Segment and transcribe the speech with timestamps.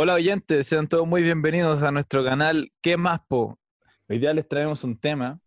[0.00, 3.58] Hola oyentes, sean todos muy bienvenidos a nuestro canal ¿Qué más po?
[4.08, 5.40] Hoy día les traemos un tema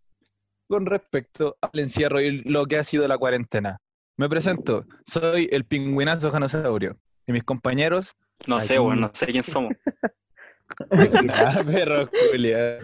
[0.67, 3.79] con respecto al encierro y lo que ha sido la cuarentena.
[4.17, 8.11] Me presento, soy el pingüinazo janosaurio y mis compañeros...
[8.45, 8.81] No sé, Aquí.
[8.81, 9.71] weón, no sé quién somos.
[11.33, 12.79] Ah, perro, Julia.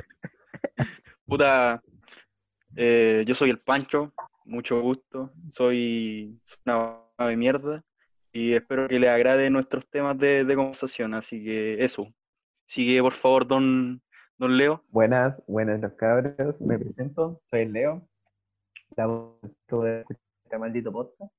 [1.26, 1.82] Puta,
[2.78, 4.14] eh, yo soy el Pancho,
[4.46, 5.34] mucho gusto.
[5.52, 7.84] Soy una de mierda
[8.40, 11.14] y espero que les agrade nuestros temas de, de conversación.
[11.16, 12.04] Así que eso.
[12.66, 14.02] Sigue, por favor, don,
[14.38, 14.84] don Leo.
[14.90, 16.62] Buenas, buenas los cabros.
[16.62, 18.08] Me presento, soy Leo.
[18.96, 20.06] La voz de
[20.44, 21.32] este maldito podcast.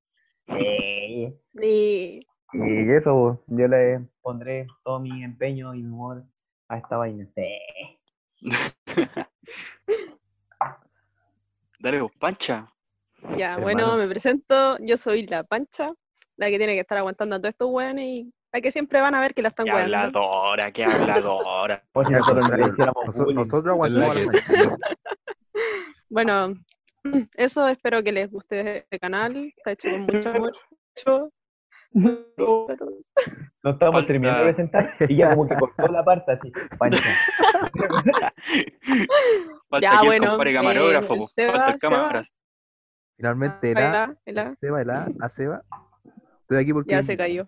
[0.47, 6.25] Eh, Y Y eso, yo le pondré todo mi empeño y mi humor
[6.67, 7.27] a esta vaina.
[7.37, 7.97] Eh.
[11.79, 12.67] Dale, vos, Pancha.
[13.37, 13.61] ya, Hermano.
[13.63, 14.77] bueno, me presento.
[14.81, 15.93] Yo soy la Pancha,
[16.39, 19.13] la que tiene que estar aguantando a todos estos weones y la que siempre van
[19.13, 19.97] a ver que la están Qué weando.
[19.97, 21.83] habladora, qué habladora.
[22.05, 24.15] Si nosotros no aguantamos.
[26.11, 26.53] Bueno,
[27.37, 29.53] eso espero que les guste este canal.
[29.57, 30.53] Está hecho con mucho amor.
[31.91, 32.67] Mucho.
[33.63, 36.51] No estamos Falta- terminando de presentar y ya como que cortó la parte así.
[36.77, 36.97] Falta
[39.81, 41.27] Ya, el bueno, compadre eh, camarógrafo, el po.
[41.27, 42.27] Seba, Falta el.
[43.17, 45.63] Finalmente, el A, ahí la- Seba, el A, a Seba.
[46.49, 46.89] Estoy aquí porque.
[46.91, 47.47] Ya se cayó.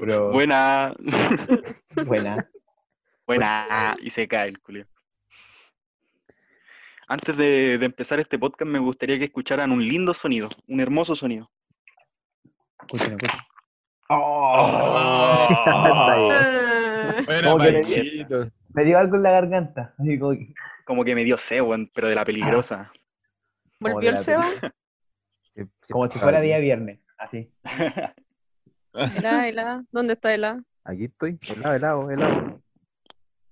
[0.00, 0.94] Pero Buena,
[2.06, 2.48] buena.
[3.26, 3.96] buena.
[4.00, 4.86] Y se cae el culio.
[7.06, 11.14] Antes de, de empezar este podcast, me gustaría que escucharan un lindo sonido, un hermoso
[11.14, 11.50] sonido.
[12.80, 13.40] Escuchen, escuchen.
[14.08, 14.52] Oh.
[15.66, 18.50] Ah, Buena, ¿Cómo que le- Panchito.
[18.74, 19.94] Me dio algo en la garganta.
[19.98, 20.54] Como que-
[20.86, 22.90] Como que me dio weón, pero de la peligrosa.
[23.80, 24.16] ¿Volvió el.
[24.16, 27.00] Que- Como si fuera día viernes.
[27.18, 27.50] Así.
[28.94, 29.84] Ela, Ela.
[29.92, 30.62] ¿Dónde está Ela?
[30.84, 32.60] Aquí estoy, helado, helado, helado.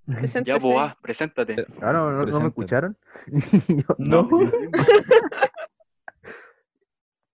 [0.07, 0.61] ya, Preséntese.
[0.61, 1.67] pues, va, preséntate.
[1.83, 2.97] Ah, no, no, no me escucharon.
[3.69, 4.27] Yo- No.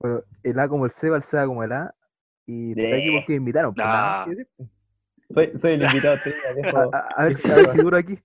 [0.00, 1.94] bueno, el A como el Seba, el Seba como el A.
[2.47, 3.72] Y estoy aquí porque me invitaron.
[3.75, 4.25] pues, Ah.
[4.28, 4.49] decir.
[5.32, 6.16] Soy, soy el invitado
[6.93, 8.19] a, a- a ver si, si duro aquí.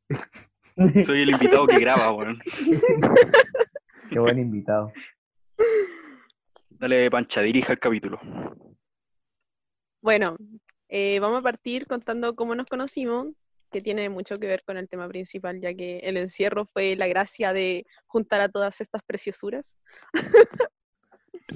[1.06, 2.39] Soy el invitado que graba, weón.
[4.09, 4.91] Qué buen invitado.
[6.80, 8.20] Dale, Pancha, dirija el capítulo.
[10.00, 10.38] Bueno,
[10.90, 13.30] eh, vamos a partir contando cómo nos conocimos,
[13.72, 17.08] que tiene mucho que ver con el tema principal, ya que el encierro fue la
[17.08, 19.76] gracia de juntar a todas estas preciosuras.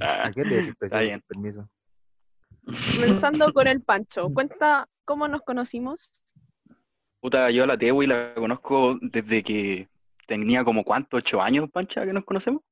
[0.01, 1.21] ¿A qué le decís Está bien.
[1.27, 1.69] permiso?
[2.95, 6.23] Comenzando con el Pancho, cuenta cómo nos conocimos.
[7.19, 9.87] puta, yo a la Tewi la conozco desde que
[10.25, 12.63] tenía como cuánto, ocho años, Pancha, que nos conocemos.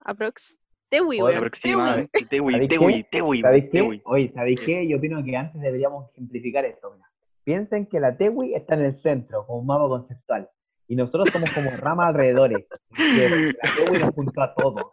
[0.00, 0.58] Aprox.
[0.94, 2.26] Tewi, Oye, weón, Aproximadamente.
[2.30, 2.68] Tewi, ¿Sabéis
[3.10, 4.00] Tewi, ¿Sabéis qué?
[4.04, 4.86] Oye, ¿sabéis qué?
[4.88, 6.92] Yo opino que antes deberíamos ejemplificar esto.
[6.94, 7.08] mira.
[7.42, 10.48] Piensen que la Tewi está en el centro, como un mapa conceptual.
[10.86, 12.64] Y nosotros somos como ramas alrededores.
[12.90, 14.84] La Tewi nos juntó a todos.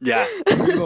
[0.00, 0.22] Ya,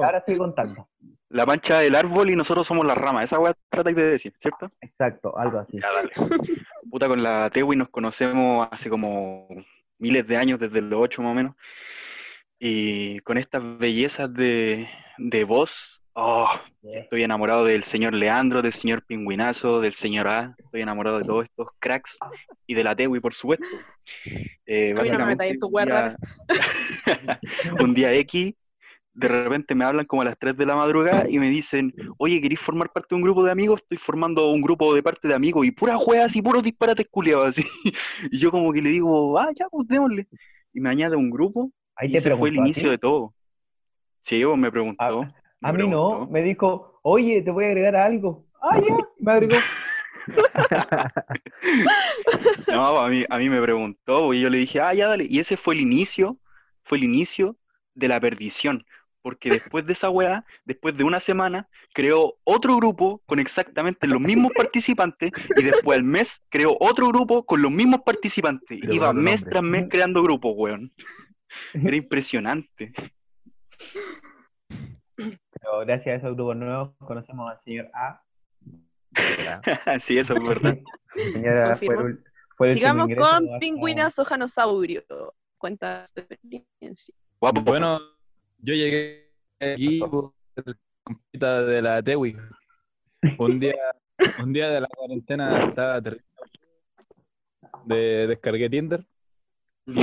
[0.03, 0.89] Ahora sigue contando.
[1.29, 3.25] la Pancha del árbol y nosotros somos las ramas.
[3.25, 4.71] Esa weá tratáis de decir, ¿cierto?
[4.81, 5.79] Exacto, algo así.
[5.81, 6.13] Ya, dale.
[6.91, 9.47] Puta, con la Tewi nos conocemos hace como
[9.99, 11.55] miles de años, desde los ocho más o menos.
[12.61, 14.89] Y con estas bellezas de,
[15.19, 16.49] de voz, oh,
[16.83, 20.55] estoy enamorado del señor Leandro, del señor Pingüinazo, del señor A.
[20.59, 22.19] Estoy enamorado de todos estos cracks
[22.67, 23.67] y de la Tewi, por supuesto.
[24.67, 26.17] Eh, A mí no me un día-
[27.81, 28.55] un día X,
[29.15, 32.41] de repente me hablan como a las 3 de la madrugada y me dicen, oye,
[32.41, 33.81] ¿queréis formar parte de un grupo de amigos?
[33.83, 37.47] Estoy formando un grupo de parte de amigos y puras weas y puros disparates culiados
[37.51, 37.63] así.
[38.33, 40.27] Y yo como que le digo, ah, ya, pues démosle.
[40.73, 43.35] Y me añade un grupo Ahí y te ese fue el inicio de todo.
[44.21, 45.27] Sí, pues, me preguntó.
[45.61, 48.47] me A mí no, me dijo, oye, te voy a agregar algo.
[48.63, 49.57] Ah, ya, me agregó.
[52.69, 55.27] No, a mí, a mí me preguntó y yo le dije, ah, ya, dale.
[55.29, 56.37] Y ese fue el inicio,
[56.85, 57.57] fue el inicio
[57.95, 58.85] de la perdición.
[59.23, 64.21] Porque después de esa weá, después de una semana, creó otro grupo con exactamente los
[64.21, 68.79] mismos participantes y después al mes creó otro grupo con los mismos participantes.
[68.81, 69.51] Pero Iba mes nombre.
[69.51, 70.93] tras mes creando grupos, weón.
[71.75, 72.93] Era impresionante.
[75.17, 78.23] Pero gracias a esos grupos nuevos conocemos al señor A.
[80.01, 80.79] sí, eso es verdad.
[81.15, 82.25] El señor A fue el,
[82.57, 85.03] fue el Sigamos con hasta- Pingüinazo Janosaurio.
[85.57, 87.15] Cuenta su experiencia.
[87.41, 87.63] Guapo.
[87.63, 87.99] Bueno,
[88.59, 90.33] yo llegué aquí por
[91.03, 92.37] compita de la Tewi.
[93.39, 93.75] Un día,
[94.41, 96.25] un día de la cuarentena estaba terrible.
[97.87, 99.05] De, descargué Tinder.
[99.87, 99.95] Y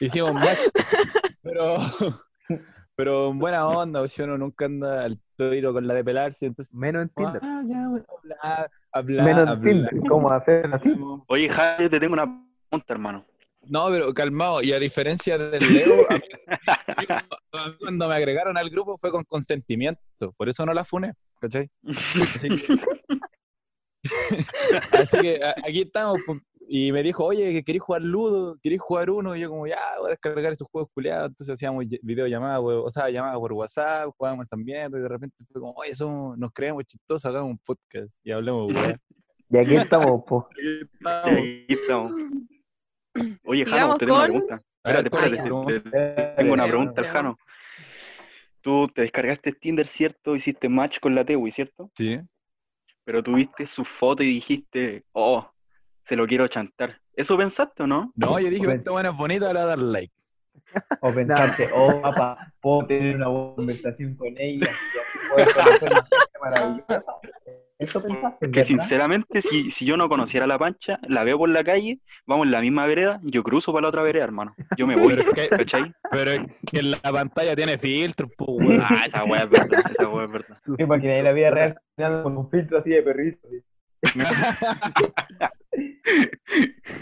[0.00, 0.58] hicimos match.
[1.42, 1.76] Pero,
[2.94, 6.46] pero en buena onda, o sea, uno nunca anda al Tiro con la de pelarse,
[6.46, 6.74] entonces.
[6.74, 7.40] Menos en Tinder.
[7.44, 8.04] Ah, ya, bueno,
[9.24, 9.60] Menos hablar.
[9.60, 10.94] Tinder, ¿cómo hacer así?
[11.28, 12.24] Oye, Javi, yo te tengo una
[12.70, 13.24] pregunta, hermano.
[13.68, 16.22] No, pero calmado, y a diferencia del Leo, a mí-
[17.08, 20.84] yo- a mí cuando me agregaron al grupo fue con consentimiento, por eso no la
[20.84, 21.68] funé, ¿cachai?
[22.34, 22.66] Así que,
[24.92, 28.80] Así que, a- aquí estamos, pues, y me dijo, oye, que queréis jugar Ludo, queréis
[28.80, 32.00] jugar uno, y yo como, ya, voy a descargar esos juegos culiados, entonces hacíamos ll-
[32.02, 36.36] videollamadas, o sea, llamadas por WhatsApp, jugábamos también, y de repente fue como, oye, somos,
[36.38, 39.00] nos creemos chistosos, hagamos un podcast, y hablemos, weón.
[39.48, 40.48] Y aquí estamos, po.
[40.56, 41.30] Aquí estamos.
[41.32, 42.12] Ahí estamos.
[43.44, 44.62] Oye, Jano, Sigamos te tengo una con- pregunta.
[44.84, 46.34] Espérate, espérate.
[46.36, 47.06] Tengo una pregunta, al.
[47.08, 47.38] Jano.
[48.60, 50.34] Tú te descargaste Tinder, ¿cierto?
[50.34, 51.90] Hiciste match con la Tewi, ¿cierto?
[51.96, 52.18] Sí.
[53.04, 55.48] Pero tuviste su foto y dijiste, oh,
[56.06, 57.00] se lo quiero chantar.
[57.14, 58.12] ¿Eso pensaste o no?
[58.14, 60.12] No, yo dije, esta buena es bonita, le voy a dar like.
[61.00, 64.70] O pensaste, oh, papá, puedo tener una buena conversación con ella.
[64.70, 67.12] y poder conocer una gente maravillosa.
[67.78, 71.48] Eso pensaste, Que sinceramente, si, si yo no conociera a la pancha, la veo por
[71.48, 74.54] la calle, vamos en la misma vereda, yo cruzo para la otra vereda, hermano.
[74.78, 75.92] Yo me voy, Pero es que- ¿cachai?
[76.10, 78.80] Pero es que en la pantalla tiene pues, weón.
[78.80, 80.58] Ah, esa weá es verdad, esa weá es verdad.
[80.64, 83.46] Sí, porque ahí en la vida real con un filtro así de perrito.
[83.46, 83.60] Con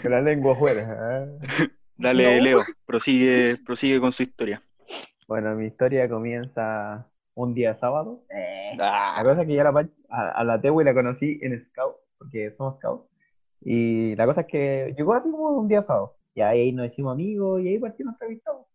[0.03, 0.85] la lengua afuera.
[0.89, 1.25] ah.
[1.97, 2.43] Dale, No.
[2.43, 4.61] Leo, prosigue, prosigue con su historia.
[5.27, 8.23] Bueno, mi historia comienza un día sábado.
[8.77, 11.57] La Ah, cosa es que yo a la, a, a la Tewi la conocí en
[11.65, 13.07] Scout, porque somos Scout.
[13.61, 16.17] Y la cosa es que llegó así como un día sábado.
[16.33, 18.65] Y ahí nos hicimos amigos y ahí partimos entrevistados.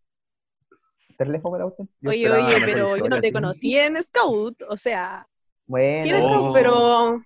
[1.18, 1.84] ¿Te lejos para usted?
[2.00, 3.32] Yo Oye, oye, pero yo no te sí.
[3.34, 5.28] conocí en Scout, o sea,
[5.66, 6.28] Bueno, sí en Oh.
[6.28, 7.22] Scout, pero,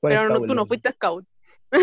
[0.00, 1.26] ¿cuál pero no- tú no fuiste a Scout,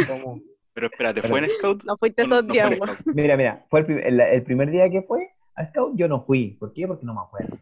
[0.07, 0.39] ¿Cómo?
[0.77, 1.83] Pero espérate, ¿fue en Scout?
[1.85, 2.77] no fuiste ¿O esos no días, fue.
[2.77, 2.99] Scout?
[3.15, 6.23] Mira, mira, fue el, prim- el- el primer día que fue a Scout, yo no
[6.23, 6.51] fui.
[6.59, 6.85] ¿Por qué?
[6.85, 7.57] Porque no me acuerdo.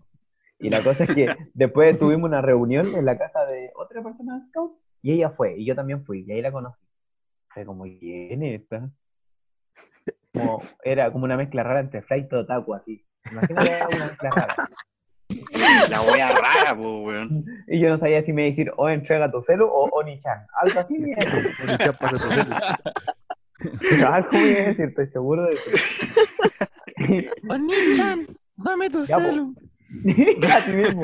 [0.59, 4.37] Y la cosa es que después tuvimos una reunión en la casa de otra persona
[4.37, 6.83] de Scout y ella fue, y yo también fui, y ahí la conocí.
[7.53, 8.89] Fue como, ¿quién es esta?
[10.33, 13.05] Como, era como una mezcla rara entre Flight y Otaku, así.
[13.31, 14.55] Imagínate una mezcla rara.
[15.89, 17.45] La wea rara, weón.
[17.67, 20.45] Y yo no sabía si me iba a decir o entrega tu celu o Oni-chan.
[20.61, 21.55] Algo así me iba a decir.
[21.79, 22.55] Ya pasa tu celu.
[23.89, 25.71] Pero algo me iba a decir, estoy seguro de eso.
[27.49, 28.27] Oni-chan,
[28.57, 29.53] dame tu Ya, celu.
[30.53, 31.01] Así mismo.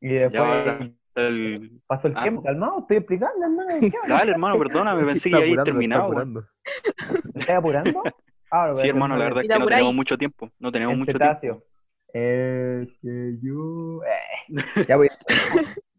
[0.00, 2.22] Y Ya después el- pasó el Ah.
[2.22, 3.68] tiempo, calmado, estoy explicando, hermano.
[4.08, 7.24] Dale, hermano, perdóname, pensé que ya había apurando, me está terminado.
[7.34, 8.02] ¿Me estás apurando?
[8.50, 10.50] Ah, lo voy a Sí, hermano, la verdad es que no tenemos mucho tiempo.
[10.58, 11.54] No tenemos El mucho cetáceo.
[11.54, 11.66] tiempo.
[12.12, 14.02] Es que yo.
[14.04, 14.84] eh.
[14.88, 15.08] Ya voy.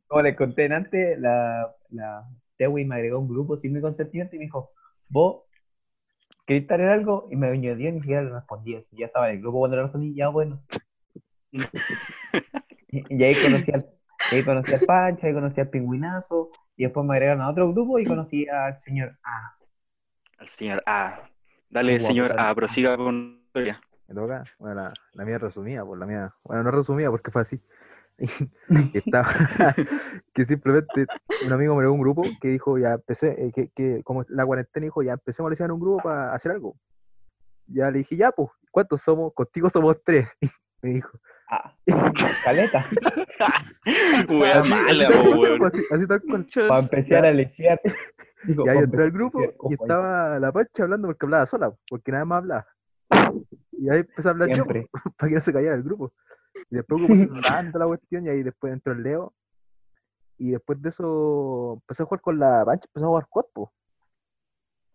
[0.08, 2.28] Como les conté antes, la, la
[2.58, 4.72] Tewi me agregó un grupo sin mi consentimiento y me dijo:
[5.08, 5.44] ¿Vos
[6.46, 7.28] querés estar en algo?
[7.32, 8.76] Y me añadió y ni siquiera le respondí.
[8.76, 10.62] Así, ya estaba en el grupo cuando le respondí, ya bueno.
[11.52, 13.86] Y, y ahí conocí al,
[14.32, 18.00] ahí conocí al Pancha, ahí conocí al Pingüinazo, y después me agregaron a otro grupo
[18.00, 19.56] y conocí al señor A.
[20.40, 21.20] Al señor A.
[21.70, 22.34] Dale, señor.
[22.38, 23.82] A, prosiga con la historia.
[24.14, 26.34] Bueno, la, la mía resumida, pues la mía.
[26.44, 27.62] Bueno, no resumida porque fue así.
[28.18, 29.28] que estaba.
[30.34, 31.06] que simplemente
[31.46, 34.46] un amigo me dio un grupo que dijo, ya empecé, eh, que, que como la
[34.46, 36.76] cuarentena dijo, ya empecemos a diseñar un grupo para hacer algo.
[37.68, 39.34] Ya le dije, ya, pues, ¿cuántos somos?
[39.34, 40.28] Contigo somos tres.
[40.82, 41.18] me dijo.
[41.52, 41.74] Ah,
[42.44, 42.86] caleta.
[44.30, 46.46] Wea mala, así pues, así, así tal cual.
[46.68, 47.80] Para empezar a lesear.
[48.44, 52.12] Digo, Y ahí entré a grupo y estaba la Pancha hablando porque hablaba sola, porque
[52.12, 52.68] nada más hablaba.
[53.72, 54.88] Y ahí empecé a hablar yo, Siempre.
[55.18, 56.14] para que no se cayera el grupo.
[56.70, 57.02] Y después
[57.48, 59.34] tanto la cuestión y ahí después entró el Leo.
[60.38, 63.74] Y después de eso empecé a jugar con la Pancha, empecé a jugar Cospo.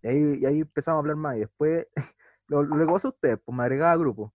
[0.02, 1.36] Y ahí, y ahí empezamos a hablar más.
[1.36, 1.86] Y después,
[2.48, 4.32] lo, lo que a ustedes, pues me agregaba a grupo.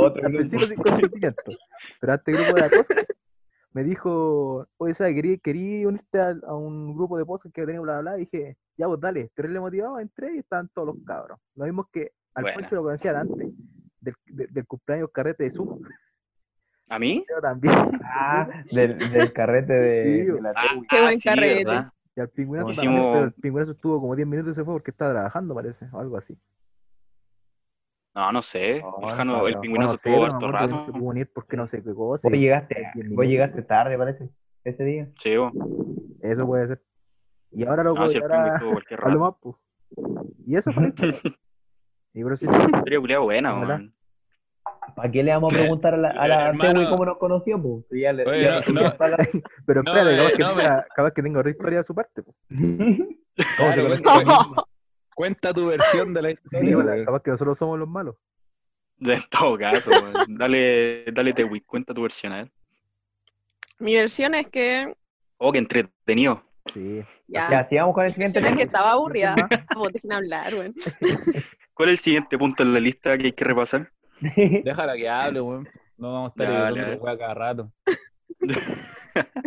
[0.00, 0.58] Otro Al grupo.
[0.58, 1.42] sin consentimiento.
[2.00, 2.94] Pero a este grupo de acoso
[3.72, 5.14] me dijo, oye, ¿sabes?
[5.14, 8.16] Querí, querí unirte a, a un grupo de podcast que tenía bla, bla, bla.
[8.18, 11.38] Y dije, ya vos dale, le motivado, entré y estaban todos los cabros.
[11.54, 12.60] Lo mismo que al Buena.
[12.60, 13.48] Pancho lo conocía de antes,
[14.00, 15.80] del, de- del cumpleaños carrete de Zoom.
[16.88, 17.24] ¿A mí?
[17.28, 17.74] Yo también.
[18.04, 20.64] Ah, del, del carrete de, Sí, de la Ah.
[20.88, 21.64] Qué buen sí, carrete.
[21.64, 21.92] ¿verdad?
[22.14, 24.74] Y al pingüinazo también, hicimos- pero el pingüinazo estuvo como 10 minutos y se fue
[24.74, 26.36] porque estaba trabajando, parece, o algo así.
[28.14, 28.80] No, no sé.
[28.82, 30.68] No, el, Jano- el no, pingüinazo no sé, estuvo me harto rato.
[30.68, 32.20] no se pudo unir porque no sé qué cosa.
[32.28, 34.28] Vos llegaste, vos llegaste tarde, parece,
[34.64, 35.08] ese día.
[35.18, 35.50] Sí, bo.
[36.20, 36.82] Eso puede ser.
[37.52, 38.58] Y ahora loco, No, si el ahora
[39.18, 39.56] más, pues.
[40.46, 40.92] Y eso fue
[42.14, 42.46] pero sí,
[42.86, 43.78] Historia culiá buena, ¿Verdad?
[43.78, 43.94] weón.
[44.96, 46.72] ¿Para qué le vamos a preguntar a la, a la Hermano.
[46.74, 47.60] Tewi cómo nos conoció?
[47.90, 48.88] Si Ya le, Oye, ya- no, ya no.
[48.88, 49.16] está la-
[49.66, 51.94] Pero No, espérate, eh, capaz, que no, tenga, capaz que tenga otra historia de su
[51.94, 52.22] parte.
[52.22, 52.36] pues.
[53.56, 54.04] ¿Cómo se Claro, conoció?
[54.12, 54.64] cuenta,
[55.14, 56.74] cuenta tu versión de la Sí, historia.
[56.76, 57.04] bueno, weón.
[57.06, 58.16] capaz que nosotros somos los malos.
[59.00, 59.90] En todo caso.
[60.28, 62.52] Dale, dale, Tewi, cuenta tu versión, a ver.
[63.78, 64.94] Mi versión es que
[65.38, 66.42] Oh, qué entretenido.
[66.72, 67.02] Sí.
[67.26, 69.34] ya, Ya, sigamos con el siguiente es que estaba aburrida.
[69.74, 70.74] Vos dejen hablar, weón.
[71.82, 73.90] ¿Cuál es el siguiente punto en la lista que hay que repasar?
[74.64, 75.68] Déjala que hable, weón.
[75.96, 77.72] No vamos a estar weá cada rato.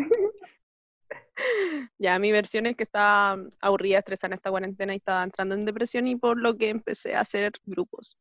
[1.97, 5.63] Ya, mi versión es que estaba aburrida, estresada en esta cuarentena y estaba entrando en
[5.65, 8.17] depresión y por lo que empecé a hacer grupos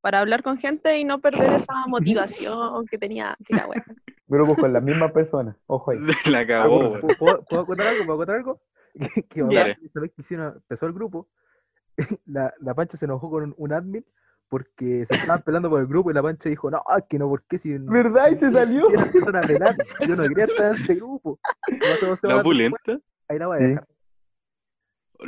[0.00, 3.66] para hablar con gente y no perder esa motivación que tenía antes, la.
[4.28, 5.56] Grupos con las mismas personas.
[5.66, 5.98] Ojo ahí.
[6.22, 6.90] Se la Ah, cagó.
[6.90, 8.04] bueno, ¿puedo, puedo- contar algo?
[8.06, 8.60] ¿Puedo contar algo?
[8.94, 9.42] Que, que
[10.18, 11.28] hicieron- empezó el grupo,
[12.26, 14.04] la, la Pancha se enojó con un, un admin
[14.48, 17.28] porque se estaban peleando por el grupo y la Pancha dijo, no, es que no,
[17.28, 18.30] ¿por qué si no- ¿Verdad?
[18.30, 18.88] Y se salió.
[18.88, 18.92] a?
[20.06, 21.38] Yo no quería estar en este grupo.
[22.22, 22.98] La pulenta.
[23.28, 23.66] Ahí la voy a Sí.
[23.66, 23.86] dejar.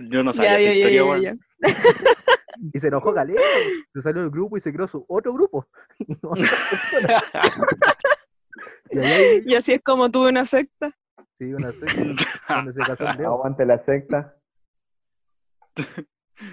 [0.09, 1.21] Yo no sabía Ya, esa ya, ya, historia, ya, weón.
[1.23, 1.37] ya.
[2.73, 3.43] Y se enojó Caleta,
[3.93, 5.67] se salió del grupo y se creó su otro grupo.
[8.93, 10.91] Y ahí así es como tuve una secta.
[11.39, 12.25] sí, una secta
[12.57, 13.35] donde se casó el Leo.
[13.35, 14.35] Aguante la secta.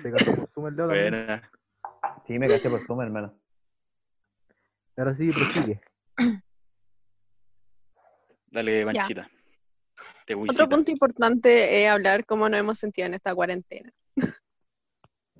[0.01, 1.11] Se casó con Suma el también.
[1.11, 1.51] Buena.
[2.25, 3.33] Sí, me caché por Zoom, hermano.
[4.97, 5.81] Ahora sí, prosigue.
[8.47, 9.29] Dale, manchita.
[10.25, 13.93] Te Otro punto importante es hablar cómo nos hemos sentido en esta cuarentena.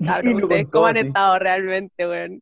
[0.06, 2.42] Cabrón, ustedes contó cómo han estado realmente, weón.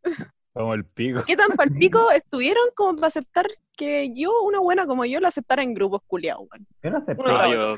[0.54, 1.24] Como el pico.
[1.26, 5.62] ¿Qué tan palpico estuvieron como para aceptar que yo, una buena como yo, la aceptara
[5.64, 6.68] en grupos culiados, weón?
[6.84, 7.04] Yo no.
[7.18, 7.78] Uno Ah, yo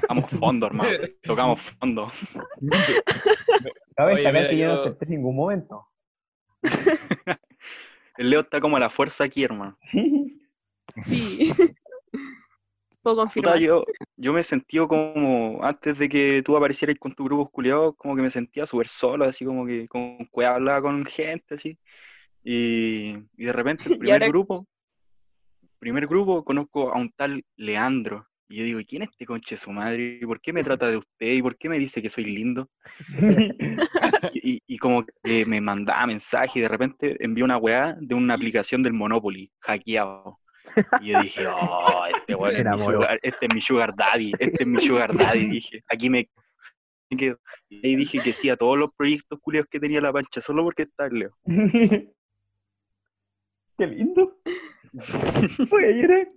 [0.00, 0.90] tocamos fondo, hermano.
[1.22, 2.10] Tocamos fondo.
[3.96, 5.86] Cabe Oye, mira, que yo no acepté en ningún momento.
[8.16, 9.76] El Leo está como a la fuerza aquí, hermano.
[9.82, 10.40] Sí.
[11.06, 11.52] Sí.
[13.00, 13.58] Puedo Puta, confirmar.
[13.60, 13.84] yo,
[14.16, 18.22] yo me sentí como, antes de que tú aparecieras con tu grupo culiado, como que
[18.22, 21.78] me sentía súper solo, así como que con hablaba con gente, así.
[22.42, 24.66] Y, y de repente el Y primer ahora- grupo,
[25.78, 28.26] primer grupo, conozco a un tal Leandro.
[28.50, 30.18] Y yo digo, ¿y quién es este conche de su madre?
[30.22, 31.32] ¿Y por qué me trata de usted?
[31.34, 32.68] ¿Y por qué me dice que soy lindo?
[34.32, 38.14] Y, y- y como que me mandaba mensaje y de repente envió una weá de
[38.14, 40.38] una aplicación del Monopoly, hackeado.
[41.00, 44.62] Y yo dije, oh, este weón es mi sugar, este es mi sugar daddy, este
[44.64, 46.28] es mi sugar daddy, dije, aquí me
[47.16, 47.38] quedo.
[47.68, 50.82] Y dije que sí a todos los proyectos culiados que tenía la pancha, solo porque
[50.82, 51.36] está Leo.
[53.78, 54.40] Qué lindo.
[55.70, 56.28] Voy a llorar.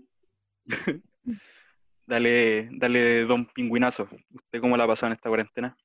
[2.05, 4.08] Dale, dale, don pingüinazo.
[4.34, 5.77] ¿Usted cómo la ha pasado en esta cuarentena?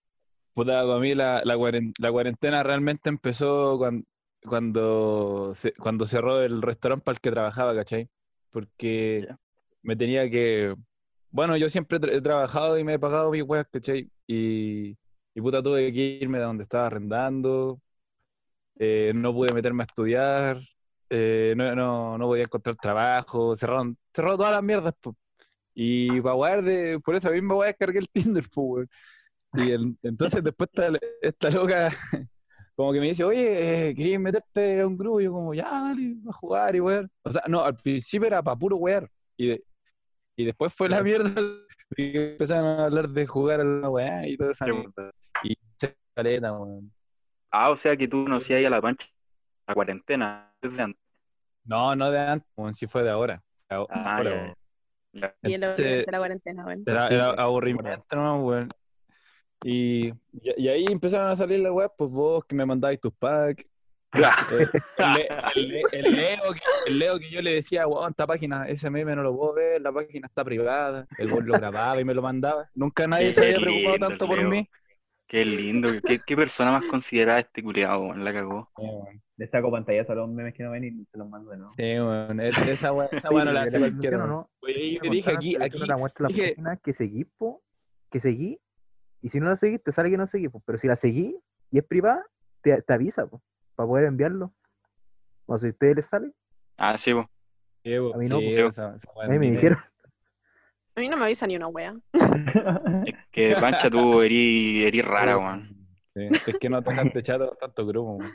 [0.55, 1.57] Puta, para mí la, la,
[1.99, 4.07] la cuarentena realmente empezó cuando,
[4.45, 8.09] cuando, se- cuando cerró el restaurante para el que trabajaba, ¿cachai?
[8.51, 9.29] Porque
[9.83, 10.75] me tenía que...
[11.31, 14.11] Bueno, yo siempre he trabajado y me he pagado mis weas, ¿cachai?
[14.27, 14.97] Y,
[15.35, 17.81] y puta, tuve que irme de donde estaba arrendando,
[18.79, 20.61] eh, no pude meterme a estudiar,
[21.11, 25.17] eh, no, no, no podía encontrar trabajo, cerraron, cerró todas las mierdas, po.
[25.75, 28.89] Y para wear de, por esa misma wea descargué el Tinder, weón.
[29.55, 31.89] Y el- entonces después esta, esta loca
[32.77, 35.21] como que me dice, oye, eh, ¿querías meterte a un grupo?
[35.21, 37.09] Y yo como, ya, dale, a jugar y wear.
[37.23, 39.09] O sea, no, al principio era para puro wear.
[39.37, 39.65] Y, de-
[40.37, 41.31] y después fue la mierda
[41.97, 45.11] y empezaron a hablar de jugar a la weá y toda esa mierda.
[45.43, 46.93] Y se caleta, weón.
[47.51, 49.07] Ah, o sea que tú conocías ahí a la pancha
[49.67, 51.03] la cuarentena desde antes.
[51.65, 53.43] No, no de antes, weón, sí fue de ahora.
[53.69, 54.55] Ah, ahora, ya, weón.
[55.13, 55.35] ya.
[55.43, 56.85] Y el Entonces, de la cuarentena, weón.
[56.87, 58.69] Era, aburrimiento, ¿no, weón?
[59.63, 60.15] Y, y,
[60.59, 63.65] y ahí empezaron a salir las web, pues vos que me mandabais tus packs.
[64.15, 64.69] Eh,
[64.99, 68.27] el, Le- el Le- el Leo, que, el Leo que yo le decía, weón, esta
[68.27, 71.07] página, ese meme no lo puedo ver, la página está privada.
[71.19, 72.71] El weón lo grababa y me lo mandaba.
[72.75, 74.69] Nunca nadie se había preocupado lindo, tanto por mí.
[75.29, 78.71] Qué lindo, qué, qué persona más considerada este culiado, weón, la cagó.
[78.77, 78.85] Sí.
[79.39, 81.73] Le saco pantallazo a los memes que no ven y se los mando de nuevo.
[81.75, 82.41] Sí, weón.
[82.41, 84.19] Es- Esa weá esa no la hace cualquiera.
[84.19, 84.37] no, weón.
[84.37, 84.51] no.
[84.61, 87.63] Oye, yo dije aquí, aquí, que te muestre la página que seguí, po,
[88.11, 88.61] que seguí,
[89.21, 91.37] y si no la seguís, te sale que no seguí, po, pero si la seguí
[91.73, 92.25] y es privada,
[92.61, 93.43] te, te avisa, po,
[93.75, 94.53] para poder enviarlo.
[95.47, 96.33] O si a ustedes les sale,
[96.77, 97.29] Ah, sí, po.
[97.83, 98.79] Sí, A mí no, sí, pues.
[98.79, 99.79] esa- a mí me dijeron,
[100.97, 101.95] A mí no me avisa ni una wea.
[102.13, 105.77] Es que Pancha tú erí, erí rara, weón.
[106.15, 108.33] Sí, Es que no te chato tanto grupo, weón.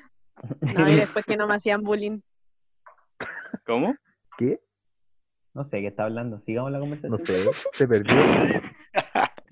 [0.76, 2.20] No, y después que no me hacían bullying.
[3.66, 3.96] ¿Cómo?
[4.38, 4.60] ¿qué?
[5.54, 6.40] No sé qué está hablando.
[6.40, 7.12] Sigamos la conversación.
[7.12, 8.16] No sé, se perdió.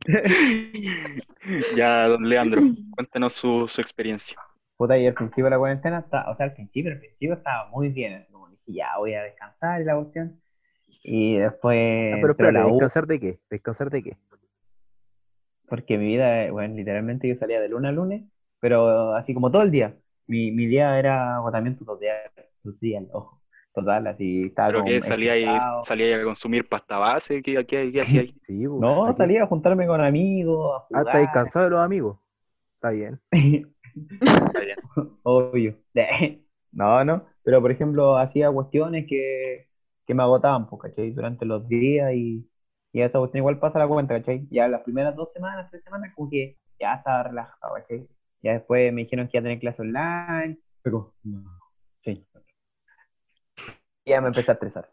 [1.76, 2.62] ya, don Leandro,
[2.96, 4.38] cuéntanos su, su experiencia.
[4.78, 7.70] Puta, y al principio de la cuarentena, está, o sea, al principio, al principio estaba
[7.70, 8.14] muy bien.
[8.14, 10.40] Así como dije, ya voy a descansar y la cuestión.
[11.04, 12.14] Y después.
[12.14, 13.40] Ah, pero espérate, la U, ¿descansar de qué?
[13.50, 14.18] ¿Descansar de qué?
[15.68, 18.24] porque mi vida, eh, bueno, literalmente yo salía de lunes a lunes,
[18.60, 19.96] pero así como todo el día.
[20.26, 22.10] Mi, mi día era agotamiento total,
[22.64, 23.40] total, ojo.
[23.72, 25.86] Total, así estaba Pero que salía ahí, estresado.
[25.86, 28.34] salía ahí a consumir pasta base, ¿qué, qué, qué hacía ahí?
[28.48, 31.06] Sí, pues, No, aquí- salía a juntarme con amigos, a Ah, jugar.
[31.06, 32.18] estáis cansados de los amigos.
[32.76, 33.20] Está bien.
[33.32, 34.78] Está bien.
[35.24, 35.76] Obvio.
[36.72, 37.26] No, no.
[37.44, 39.69] Pero por ejemplo, hacía cuestiones que,
[40.10, 41.12] que me agotaban, pues, ¿cachai?
[41.12, 42.50] Durante los días y,
[42.92, 44.48] y esa cuestión igual pasa la cuenta, ¿cachai?
[44.50, 48.08] Ya las primeras dos semanas, tres semanas, como que ya estaba relajado, ¿cachai?
[48.42, 50.58] Ya después me dijeron que iba a tener clase online.
[50.84, 51.14] No,
[52.02, 52.26] sí.
[54.04, 54.90] Y ya me empecé a estresar.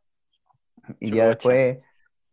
[1.01, 1.79] Y ya después,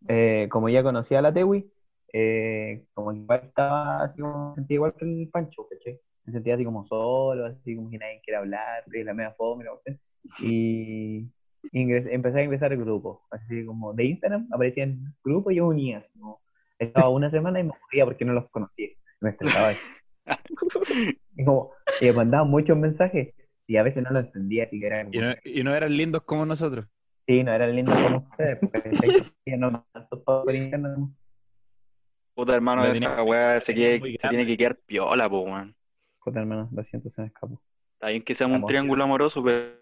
[0.10, 1.72] eh, como ya conocía a la Tewi,
[2.12, 6.02] eh, como igual estaba así como, me sentía igual que el Pancho, ¿cachai?
[6.25, 9.72] Me sentía así como solo, así como que nadie quiere hablar, la media fome, la
[9.72, 10.02] cuestión.
[10.42, 11.32] Y
[11.72, 15.67] ingres- empecé a ingresar al grupo, así como de Instagram, aparecía en grupo y yo
[15.67, 16.41] unía, así como,
[16.79, 18.89] estaba una semana y me moría porque no los conocía,
[19.22, 19.74] me estresaba.
[21.36, 23.34] Y como, y me mandaban muchos mensajes
[23.67, 25.98] y a veces no lo entendía, así que era como, Y no, y no eran
[25.98, 26.86] lindos como nosotros.
[27.25, 29.58] sí, no eran lindos como ustedes, porque ¿cachai?
[29.58, 29.86] no
[30.24, 31.13] por internet, ¿no?
[32.36, 35.75] Puta hermano, esa weá se, muy se tiene que quedar piola, po, weón.
[36.24, 37.62] Puta, hermano, lo siento, se me escapó.
[37.93, 39.75] Está bien que seamos un triángulo amoroso, pero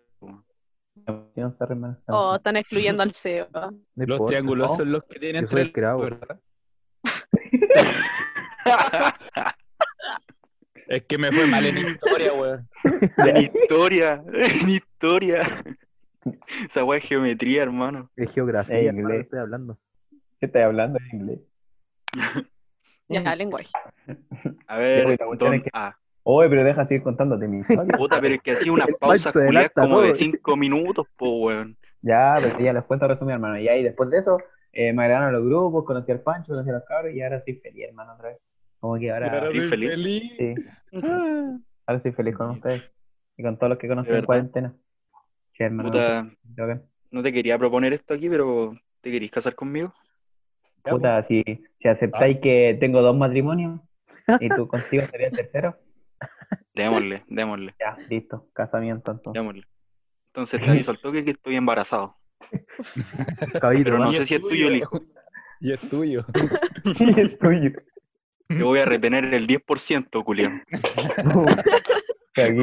[1.60, 1.98] Hermano.
[2.08, 3.72] Oh, están excluyendo al Seba.
[3.96, 4.78] No Los triángulos ¿no?
[4.78, 6.02] son los que tienen el tres hago.
[6.02, 6.40] ¿verdad?
[10.88, 12.68] Es que me fue mal en historia, weón.
[13.18, 15.64] en historia, en historia.
[16.70, 18.12] Esa weá es geometría, hermano.
[18.18, 19.22] Es geografía, hermano, inglés.
[19.22, 19.80] estoy hablando.
[20.40, 21.40] ¿Qué estás hablando en inglés?
[23.08, 23.70] Ya, lenguaje.
[24.68, 25.98] A ver, don- es que- ah,
[26.34, 27.98] Oye, pero deja seguir contándote mi historia.
[27.98, 31.78] puta, pero es que hacía se culiadas adelanta como de cinco minutos, po, weón.
[32.02, 33.60] Ya, pero ya les cuento resumir, hermano.
[33.60, 34.38] Y después de eso,
[34.72, 37.40] eh, me agregaron a los grupos, conocí al Pancho, conocí a los cabros y ahora
[37.40, 38.38] soy feliz, hermano, otra vez.
[38.80, 39.90] Como que ahora, Ahora soy feliz.
[39.92, 40.36] feliz.
[40.38, 40.56] sí,
[41.86, 42.84] ahora soy feliz con ustedes
[43.38, 44.74] y con todos los que conocí ¿De en cuarentena.
[45.54, 45.90] Sí, hermano.
[45.90, 46.84] Puta, bacán.
[47.12, 49.94] no te quería proponer esto aquí, pero ¿te querís casar conmigo?
[50.84, 51.44] Puta, si,
[51.80, 53.82] si aceptáis que tengo dos matrimonios
[54.40, 55.76] y tú contigo sería el tercero,
[56.74, 59.40] Démosle, démosle, ya, listo, casamiento entonces.
[59.40, 59.68] démosle.
[60.28, 62.18] Entonces te aviso al toque que estoy embarazado.
[63.62, 65.02] Pero no sé si es tuyo el hijo.
[65.60, 66.26] Y es tuyo.
[67.18, 67.72] es tuyo.
[68.48, 70.52] Te voy a retener el 10%, culiao.
[72.36, 72.62] Aquí.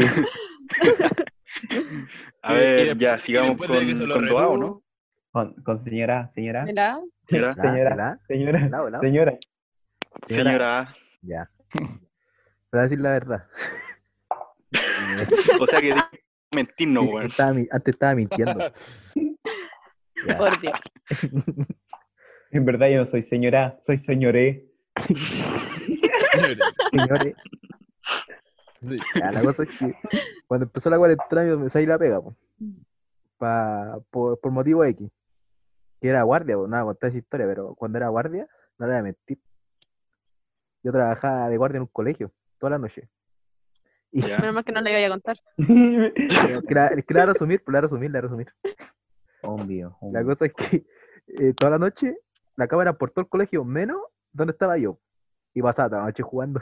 [2.43, 4.83] A Y- y ver, ya, y sigamos con, lo con retuvo, ¿no?
[5.31, 7.01] Con, con señora, señora, señora,
[7.95, 9.39] la- señora, la- la- señora.
[10.27, 10.95] señora A.
[11.23, 11.51] Ya.
[12.71, 13.47] Te voy a decir la verdad.
[15.61, 15.95] O sea que
[16.55, 17.31] mentirnos, Sí, weón.
[17.71, 18.59] antes estaba mintiendo.
[20.27, 20.37] Ya.
[20.37, 20.79] Por Dios.
[22.51, 24.67] En verdad yo no soy señora, soy señoré.
[26.91, 27.35] Señores,
[28.81, 28.97] Sí.
[29.17, 29.95] ya, la cosa es que
[30.47, 32.35] cuando empezó la cuarentena yo me salí la pega, po.
[33.39, 35.09] Pa- por, por motivo X.
[36.01, 39.01] Que era guardia, pues nada, contar esa historia, pero cuando era guardia, no le voy
[39.01, 39.39] a mentir.
[40.83, 43.09] Yo trabajaba de guardia en un colegio, toda la noche.
[44.11, 44.39] Y Ya.
[44.39, 45.37] Menos mal que no le iba a contar.
[45.57, 48.53] pero que la, la resumir, pues la resumir, la resumir.
[49.43, 50.27] Obvio, La obvio.
[50.27, 50.87] cosa es que
[51.27, 52.17] eh, toda la noche
[52.57, 54.01] la cámara por todo el colegio, menos
[54.33, 54.99] donde estaba yo.
[55.55, 56.61] Y pasaba toda la noche jugando.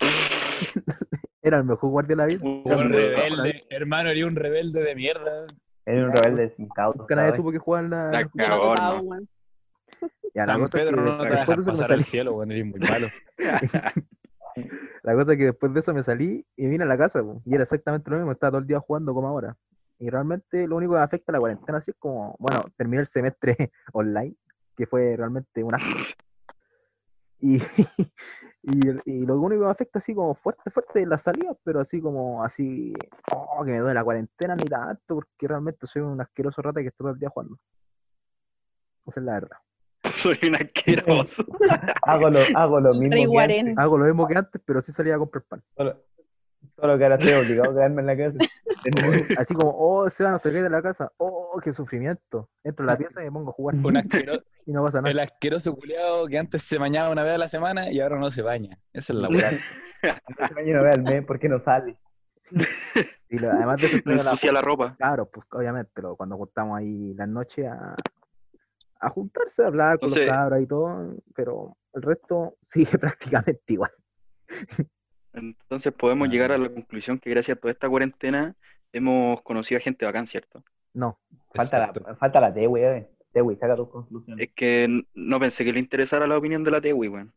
[1.42, 2.40] Era el mejor guardia de la vida.
[2.42, 5.46] Un Era rebelde, hermano, eres un rebelde de mierda.
[5.84, 6.98] Era un rebelde sin causa.
[6.98, 8.10] Nunca nadie supo que jugaba en la.
[8.10, 9.26] La no
[10.36, 12.00] Ya, la San cosa Pedro que no te después deja de eso me pasar al
[12.00, 12.04] salí.
[12.04, 13.08] cielo, weón, eres muy malo.
[15.02, 17.54] La cosa es que después de eso me salí y vine a la casa, y
[17.54, 19.56] era exactamente lo mismo, estaba todo el día jugando como ahora.
[19.98, 23.00] Y realmente lo único que me afecta a la cuarentena así es como, bueno, terminé
[23.00, 23.56] el semestre
[23.94, 24.34] online,
[24.76, 26.00] que fue realmente un asco.
[28.68, 31.78] Y, y lo único que me afecta así como fuerte, fuerte es la salida, pero
[31.78, 32.92] así como así,
[33.32, 36.88] oh, que me duele la cuarentena ni tanto, porque realmente soy un asqueroso rata que
[36.88, 37.56] está todo el día jugando.
[39.06, 39.56] Esa es la verdad.
[40.14, 41.44] Soy un asqueroso.
[42.02, 43.32] Hago lo, hago lo mismo.
[43.32, 45.62] que antes, Hago lo mismo que antes, pero sí salía a comprar pan.
[45.76, 45.96] Solo,
[46.76, 48.38] solo que ahora estoy obligado a quedarme en la casa.
[49.38, 52.48] Así como, oh, se van a salir de la casa, oh, qué sufrimiento.
[52.64, 55.10] Entro a la pieza y me pongo a jugar Un asquero- y no pasa nada.
[55.10, 58.28] el asqueroso culiado que antes se bañaba una vez a la semana y ahora no
[58.30, 58.78] se baña.
[58.92, 59.50] Esa es la weá.
[59.50, 61.96] Este año no ve al mes, ¿por qué no sale?
[63.28, 64.94] Y lo- además de eso, a la- ensucia la ropa.
[64.98, 67.94] Claro, pues obviamente, lo- cuando juntamos ahí las noches a,
[69.00, 73.62] a juntarse, a hablar con Entonces- los cabros y todo, pero el resto sigue prácticamente
[73.72, 73.90] igual.
[75.32, 78.54] Entonces podemos llegar a la conclusión que gracias a toda esta cuarentena
[78.92, 80.62] hemos conocido a gente bacán, ¿cierto?
[80.94, 81.18] No,
[81.54, 82.00] Falta Exacto.
[82.06, 83.10] la, falta la Tewi, eh.
[83.32, 84.46] Tewi, saca tus conclusiones.
[84.48, 87.32] Es que no pensé que le interesara la opinión de la Tewi, weón.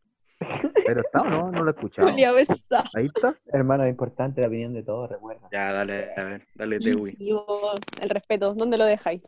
[0.86, 1.50] ¿Pero está o no?
[1.52, 2.08] No lo he escuchado.
[2.08, 2.84] Julia Besa.
[2.94, 3.34] Ahí está.
[3.52, 5.46] Hermano, es importante la opinión de todos, recuerda.
[5.52, 7.18] Ya, dale, a ver, dale, Tewi.
[8.00, 9.20] El respeto, ¿dónde lo dejáis?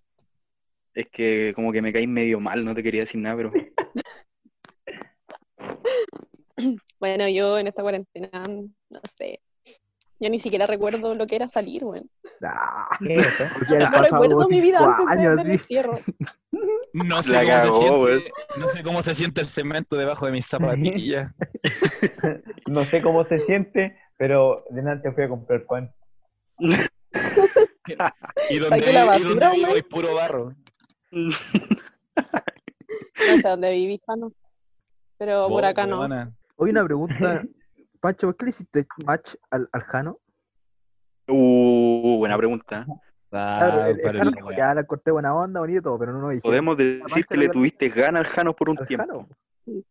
[0.94, 3.52] Es que como que me caí medio mal, no te quería decir nada, pero
[7.00, 9.40] Bueno, yo en esta cuarentena, no sé.
[10.20, 12.08] Yo ni siquiera recuerdo lo que era salir, weón.
[12.44, 13.26] Ah, ¿Qué es
[13.62, 15.50] o sea, No recuerdo mi vida antes de- años, del así.
[15.50, 15.98] encierro.
[16.94, 20.32] No sé, cómo cagó, se siente, no sé cómo se siente el cemento debajo de
[20.32, 21.32] mis zapatillas.
[22.66, 25.90] No sé cómo se siente, pero delante fui a comprar pan.
[26.58, 26.76] Y
[28.58, 30.54] donde, y donde vivo hay puro barro.
[31.12, 31.30] No
[33.40, 34.32] sé dónde vivís, Jano.
[35.18, 36.08] Pero por acá no.
[36.56, 37.42] Hoy una pregunta.
[38.00, 40.18] Pancho, ¿por qué le hiciste match al, al Jano?
[41.28, 42.84] Uh, buena pregunta.
[43.30, 46.48] Claro, Ah, el, el Jano ya la corté buena onda, bonito, pero no nos dijiste
[46.48, 49.06] Podemos decir que le tuviste ganas al Jano por un al tiempo.
[49.06, 49.28] Jano.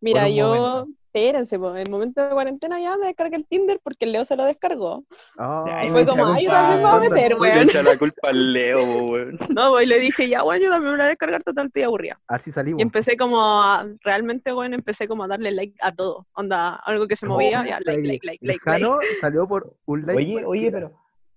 [0.01, 1.00] Mira, Por un yo, momento.
[1.13, 4.23] Espérense, po, en el momento de cuarentena ya me descargué el Tinder porque el Leo
[4.23, 5.03] se lo descargó.
[5.37, 7.69] Ah, Y fue como, ay, yo también me voy a meter, Le weón.
[7.69, 9.37] echa la culpa al Leo, weón.
[9.49, 11.83] No, pues, y le dije, ya, weón, yo también me voy a descargar total, estoy
[11.83, 12.19] aburrida.
[12.27, 12.79] a ver si salimos.
[12.79, 16.27] Y empecé como a, realmente, bueno, empecé como a darle like a todo.
[16.33, 18.59] Onda, algo que se movía, ya, like, like, like, like, like.
[18.63, 20.17] Jano salió por un like.
[20.17, 20.93] Oye, oye, pero,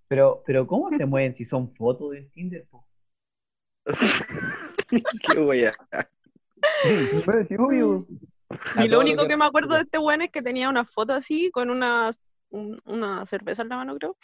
[0.07, 2.65] pero, pero ¿cómo se mueven si son fotos del Tinder?
[2.71, 2.87] po?
[4.89, 5.73] Qué wea.
[7.27, 8.07] Bueno, sí, obvio.
[8.83, 11.51] Y lo único que- me acuerdo de este weón es que tenía una foto así,
[11.51, 12.13] con una,
[12.51, 14.17] un- una cerveza en la mano, creo.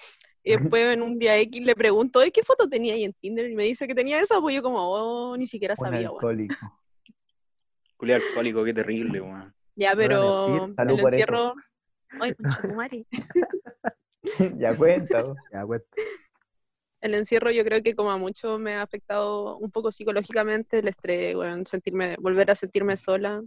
[0.43, 3.51] Y después en un día X le pregunto, "Oye, ¿qué foto tenía ahí en Tinder?
[3.51, 6.15] Y me dice que tenía esa, pues yo como, oh, ni siquiera Un sabía, weón.
[6.15, 6.81] alcohólico.
[7.97, 9.55] Culé alcohólico, qué terrible, weón.
[9.77, 11.09] Ya, pero por eso.
[11.09, 11.55] encierro...
[12.21, 13.07] Ay, concha tu madre.
[14.59, 15.25] ya cuenta.
[15.53, 15.87] Ya, cuenta.
[17.01, 20.89] El encierro yo creo que como a mucho me ha afectado un poco psicológicamente el
[20.89, 23.43] estrés, weón, sentirme, volver a sentirme sola.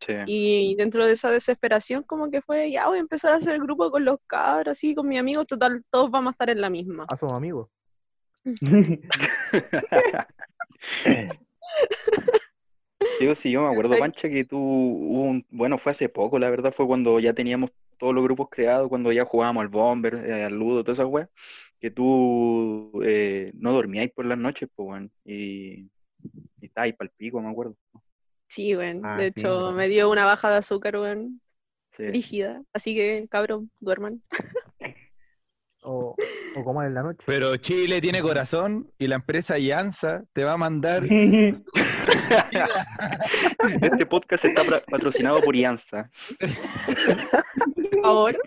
[0.00, 0.12] Sí.
[0.26, 3.62] Y dentro de esa desesperación como que fue, ya voy a empezar a hacer el
[3.62, 6.70] grupo con los cabros, así, con mis amigos, total, todos vamos a estar en la
[6.70, 7.06] misma.
[7.08, 7.68] Ah, somos amigos.
[13.20, 13.98] Digo, sí, yo me acuerdo.
[13.98, 17.70] Pancha, que tú, hubo un- bueno, fue hace poco, la verdad, fue cuando ya teníamos
[17.98, 21.28] todos los grupos creados, cuando ya jugábamos al Bomber, eh, al Ludo, todas esas weas,
[21.80, 25.88] que tú eh, no dormíais por las noches, pues, weón, y,
[26.60, 27.74] y estabas ahí pa'l pico, me acuerdo.
[28.48, 31.40] Sí, weón, Ah, de sí, hecho me dio una baja de azúcar, weón,
[31.92, 32.06] Sí.
[32.08, 34.22] rígida, así que, cabrón, duerman.
[35.82, 36.16] O,
[36.56, 37.22] o coman en la noche.
[37.26, 41.04] Pero Chile tiene corazón y la empresa Yansa te va a mandar.
[43.82, 46.10] Este podcast está patrocinado por Ianza.
[46.38, 48.40] Por favor,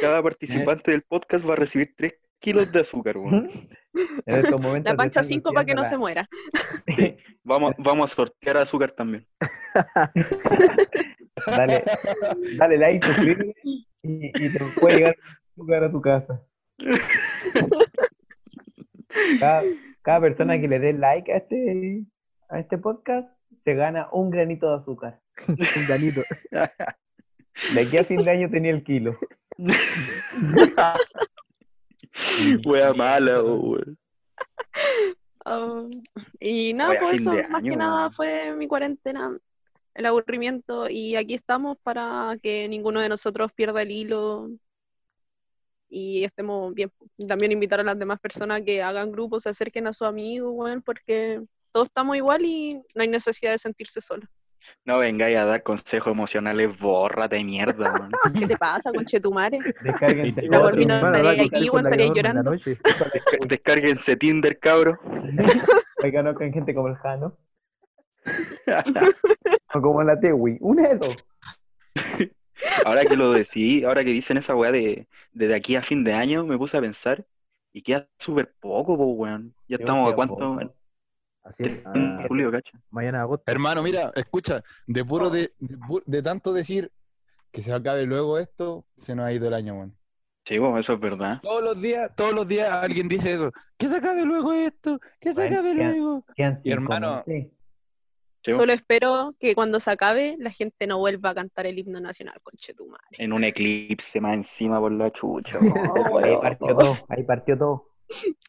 [0.00, 3.48] Cada participante del podcast va a recibir 3 kilos de azúcar, weón.
[4.26, 6.28] En estos momentos la pancha te están 5 para que no se muera.
[6.96, 7.16] Sí.
[7.44, 9.26] Vamos, vamos a sortear azúcar también.
[11.46, 11.82] Dale,
[12.58, 15.16] dale like, suscríbete y, y te puede llegar
[15.54, 16.42] azúcar a tu casa.
[19.38, 19.62] Cada,
[20.02, 22.04] cada persona que le dé like a este,
[22.50, 23.28] a este podcast
[23.64, 25.20] se gana un granito de azúcar.
[25.48, 26.22] Un granito.
[27.74, 29.18] De aquí a fin de año tenía el kilo.
[32.66, 33.98] Wea mala, weón.
[35.44, 35.84] Ah,
[36.38, 39.36] y nada, Oye, a pues eso, más año, que nada fue mi cuarentena,
[39.94, 44.50] el aburrimiento, y aquí estamos para que ninguno de nosotros pierda el hilo
[45.88, 46.92] y estemos bien.
[47.26, 50.82] También invitar a las demás personas que hagan grupos, se acerquen a sus amigos, weón,
[50.82, 54.28] porque todos estamos igual y no hay necesidad de sentirse solos.
[54.84, 58.12] No vengáis a dar consejos emocionales, bórrate de mierda, weón.
[58.38, 59.58] ¿Qué te pasa, conchetumare?
[59.82, 61.70] Descárguense no aquí,
[62.14, 62.52] llorando.
[62.52, 64.98] Desca- Descárguense Tinder, cabro.
[66.00, 67.36] Que no con gente como el Jano.
[69.74, 70.56] O como la Tewi.
[70.60, 71.16] Una de dos.
[72.84, 76.04] Ahora que lo decidí, ahora que dicen esa weá de, de, de aquí a fin
[76.04, 77.24] de año, me puse a pensar
[77.72, 79.54] y queda súper poco, po, weón.
[79.68, 80.74] Ya Yo estamos a cuánto, poco.
[81.42, 81.70] Así es.
[81.94, 82.78] en ah, julio, cacha.
[82.90, 83.50] mañana agosto.
[83.50, 86.92] Hermano, mira, escucha, de puro de, de, de tanto decir
[87.50, 89.96] que se acabe luego esto, se nos ha ido el año, weón.
[90.44, 91.38] Sí, po, eso es verdad.
[91.42, 93.52] Todos los días, todos los días alguien dice eso.
[93.76, 96.24] Que se acabe luego esto, que se Bueno, acabe luego.
[96.34, 97.24] Quedan cinco hermano-.
[97.26, 97.50] Sí.
[98.42, 102.40] Solo espero que cuando se acabe la gente no vuelva a cantar el himno nacional,
[102.42, 103.04] conchetumare.
[103.18, 105.58] En un eclipse más encima por la chucha.
[106.24, 106.96] Ahí partió todo.
[107.08, 107.89] Ahí partió todo.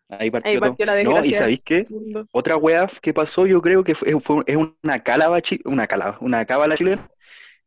[0.10, 0.69] Ahí partió, Ahí todo.
[0.69, 1.34] partió la No, y.
[1.34, 1.88] ¿sabéis qué?
[2.32, 6.17] Otra weá que pasó, yo creo que fue, fue- es una cálaba, chi- una cálaba,
[6.21, 7.10] una cábala chilena,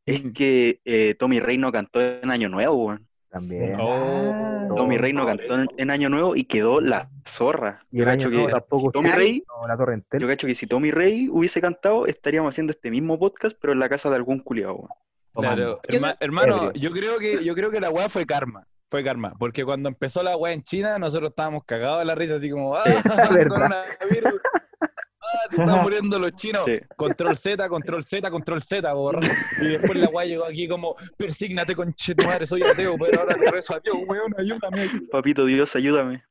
[0.04, 3.06] es que eh, Tommy Rey no cantó en Año Nuevo, weón.
[3.30, 3.76] También.
[3.80, 4.74] Oh.
[4.76, 7.84] Tommy Rey no cantó en, en Año Nuevo y quedó la zorra.
[7.90, 10.20] Y Yo el año cacho nuevo que tampoco si Tommy Rey, la torre entera.
[10.22, 13.80] yo cacho que si Tommy Rey hubiese cantado, estaríamos haciendo este mismo podcast, pero en
[13.80, 14.88] la casa de algún culiao, weón.
[15.32, 18.68] Claro, herma- hermano, yo creo que yo creo que la weá fue karma.
[18.94, 22.36] Fue karma, porque cuando empezó la weá en China, nosotros estábamos cagados de la risa,
[22.36, 22.84] así como, ah,
[23.48, 24.40] coronavirus.
[24.80, 26.62] Ah, se están muriendo los chinos.
[26.64, 26.78] Sí.
[26.94, 29.18] Control Z, control Z, control Z, borra.
[29.60, 33.36] Y después la weá llegó aquí como, persígnate con tu madre, soy ateo, pero ahora
[33.36, 34.88] le rezo a Dios, weón, ayúdame.
[35.10, 36.22] Papito Dios, ayúdame.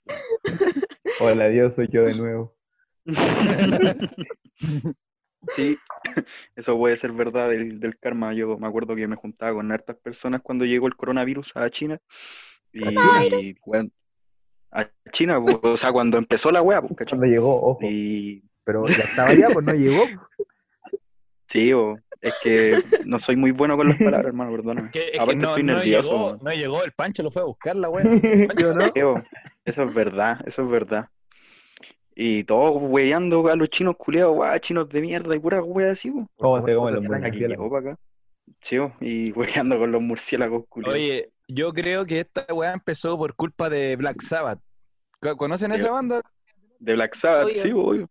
[1.20, 2.56] Hola, Dios, soy yo de nuevo.
[5.52, 5.78] Sí,
[6.56, 8.34] eso puede ser verdad del, del karma.
[8.34, 12.00] Yo me acuerdo que me juntaba con hartas personas cuando llegó el coronavirus a China.
[12.74, 13.90] Y, bueno,
[14.72, 17.08] a China, pues, o sea, cuando empezó la wea, pues.
[17.08, 17.80] Cuando llegó, ojo.
[17.84, 20.06] Y Pero ya estaba allá, pues no llegó.
[21.48, 24.90] sí, o- es que no soy muy bueno con las palabras, hermano, perdóname.
[24.92, 26.12] Que, es Aparte no, estoy no nervioso.
[26.12, 26.40] llegó, weón.
[26.42, 28.92] no llegó, el Pancho lo fue a buscar la no.
[28.94, 29.22] Sí, o,
[29.66, 31.10] Eso es verdad, eso es verdad.
[32.16, 36.14] Y todos weyando a los chinos culiados, guau, chinos de mierda y pura wea así.
[36.38, 37.66] ¿Cómo se comen los murciélagos?
[37.66, 37.98] llegó acá.
[38.62, 40.96] Sí, y weyando con los murciélagos culiados.
[40.96, 44.60] Oye, yo creo que esta weá empezó por culpa de Black Sabbath.
[45.22, 46.22] ¿Co- ¿Conocen esa banda?
[46.80, 47.62] De Black Sabbath, Obvio.
[47.62, 48.10] sí, obvio.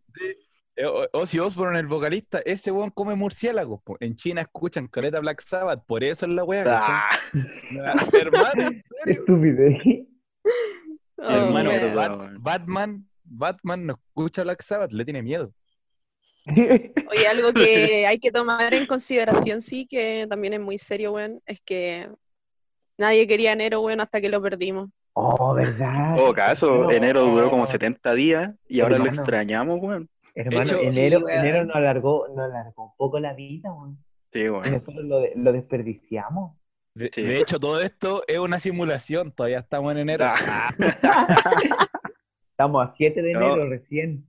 [0.77, 3.83] Eh, O- Ozzy Osbourne, el vocalista, ese weón come murciélagos.
[3.83, 3.97] po.
[4.01, 6.64] En China escuchan caleta Black Sabbath, por eso es la weá.
[6.66, 7.11] Ah.
[8.12, 8.83] Hermano, en serio.
[9.07, 9.83] Estupidez.
[11.25, 11.71] Oh, Hermano.
[11.95, 12.37] Bat-.
[12.40, 15.53] Batman, Batman no escucha Black Sabbath, le tiene miedo.
[16.47, 21.40] Oye, algo que hay que tomar en consideración, sí, que también es muy serio, weón,
[21.47, 22.11] es que
[22.99, 24.89] nadie quería enero, weón, hasta que lo perdimos.
[25.15, 26.17] Oh, ¿verdad?
[26.17, 26.91] todo caso, No.
[26.91, 30.09] enero duró como 70 días y ahora lo extrañamos, weón.
[30.35, 33.99] Hermano, hecho, enero, sí, enero nos alargó, nos alargó un poco la vida, weón.
[34.33, 34.63] Sí, weón.
[34.71, 36.57] nosotros lo, de- lo desperdiciamos.
[36.95, 37.23] De, Sí.
[37.23, 40.25] de hecho, todo esto es una simulación, todavía estamos en enero.
[40.27, 40.75] Ah,
[42.51, 43.41] Estamos a 7 de No.
[43.41, 44.27] enero recién.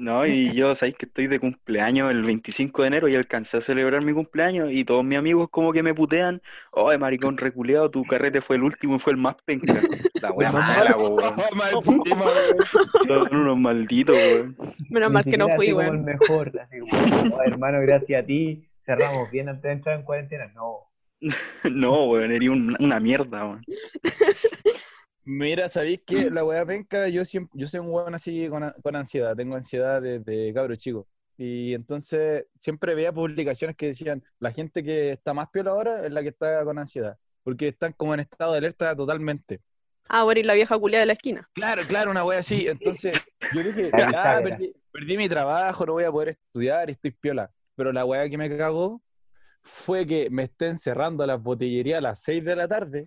[0.00, 3.60] No, y yo, sabéis que estoy de cumpleaños el 25 de enero y alcancé a
[3.60, 8.04] celebrar mi cumpleaños y todos mis amigos como que me putean, oh, maricón reculeado, tu
[8.04, 9.74] carrete fue el último y fue el más penca.
[10.22, 11.34] La wea mala, weón.
[13.08, 14.56] Son unos malditos, weón.
[14.88, 15.96] Menos mal que no fui, weón.
[15.96, 16.52] el mejor.
[16.60, 20.46] Así como, "Oh, hermano, gracias a ti cerramos bien antes de entrar en cuarentena.
[20.54, 20.84] No.
[21.68, 23.64] No, weón, eres un- una mierda, weón.
[25.30, 26.30] Mira, ¿sabéis qué?
[26.30, 30.00] La weá penca, yo siempre, yo soy un weón así con, con ansiedad, tengo ansiedad
[30.00, 31.06] desde cabro chico.
[31.36, 36.12] Y entonces siempre veía publicaciones que decían, la gente que está más piola ahora es
[36.12, 39.60] la que está con ansiedad, porque están como en estado de alerta totalmente.
[40.08, 41.46] Ah, bueno, y la vieja culia de la esquina.
[41.52, 42.66] Claro, claro, una wea así.
[42.66, 43.12] Entonces
[43.52, 47.50] yo dije, ya, perdí, perdí mi trabajo, no voy a poder estudiar y estoy piola.
[47.76, 49.02] Pero la wea que me cagó
[49.62, 53.04] fue que me estén cerrando las botillerías a las 6 de la tarde.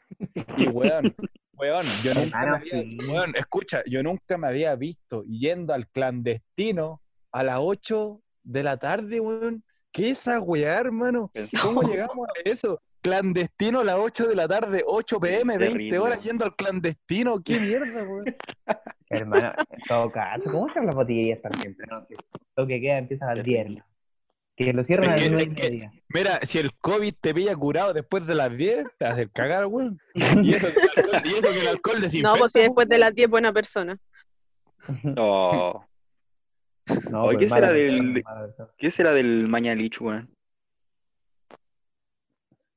[0.55, 1.15] Y weón,
[1.61, 2.97] weón, yo nunca me había, sí.
[3.07, 8.77] weón, escucha, yo nunca me había visto yendo al clandestino a las 8 de la
[8.77, 9.63] tarde, weón.
[9.91, 11.31] ¿Qué es esa weá, hermano?
[11.61, 12.81] ¿Cómo llegamos a eso?
[13.01, 15.99] Clandestino a las 8 de la tarde, 8 pm, 20 Terrible.
[15.99, 17.41] horas yendo al clandestino.
[17.43, 18.25] ¿Qué mierda, weón?
[19.09, 21.75] Hermano, en todo caso, ¿cómo están las botillerías tan si
[22.55, 23.77] lo que queda empieza a las 10.
[24.65, 25.93] Que lo cierran a Es las que- 9 y media.
[26.09, 29.29] Mira, si el COVID te pilla curado después de las 10, te vas a hacer
[29.31, 29.99] cagar, weón.
[30.43, 32.33] Y eso, que el alcohol- y eso que el alcohol desinfecta.
[32.33, 33.97] No, pues si después de las 10 buena persona.
[35.17, 35.85] Oh,
[37.09, 38.23] No, Oye, pues, ¿qué será mala del-.
[38.77, 40.29] ¿qué será del Mañalich, weón?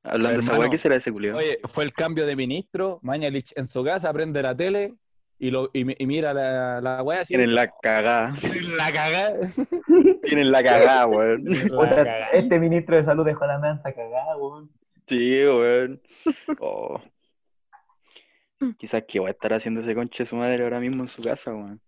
[0.03, 1.39] Hablando de esa Hermano, weá, ¿qué será de ese culiao?
[1.39, 4.95] Oye, fue el cambio de ministro, Mañalich en su casa, prende la tele
[5.39, 7.35] y, lo, y, mi- y mira la, la weá así.
[7.35, 8.35] Tienen la cagada.
[8.41, 9.51] Tienen la cagada.
[10.23, 11.45] Tienen la cagada, weón.
[12.33, 14.71] Este ministro de salud dejó la mansa cagada, weón.
[15.07, 16.01] Sí, weón.
[16.61, 17.01] Oh.
[18.79, 21.23] Quizás que va a estar haciendo ese conche de su madre ahora mismo en su
[21.23, 21.81] casa, weón.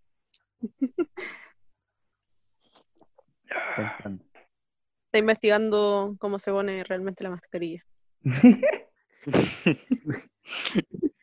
[5.06, 7.82] Está investigando cómo se pone realmente la mascarilla.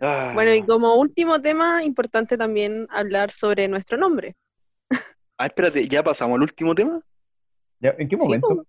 [0.00, 0.30] Ah.
[0.34, 4.36] Bueno, y como último tema, importante también hablar sobre nuestro nombre.
[5.36, 7.00] Ah, espérate, ¿ya pasamos al último tema?
[7.80, 8.48] Ya, ¿En qué Sí, momento?
[8.48, 8.64] po.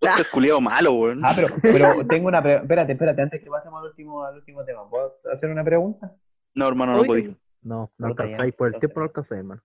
[0.00, 1.24] Podcast culiado malo, weón.
[1.24, 2.62] Ah, pero, pero tengo una pregunta.
[2.62, 4.88] Espérate, espérate, antes que pasemos al último, al último tema.
[4.88, 6.14] ¿Puedo hacer una pregunta?
[6.54, 7.36] No, hermano, no Uy, podí.
[7.62, 8.54] No, no alcanzáis.
[8.54, 9.62] Por el tiempo no alcanzáis, hermano.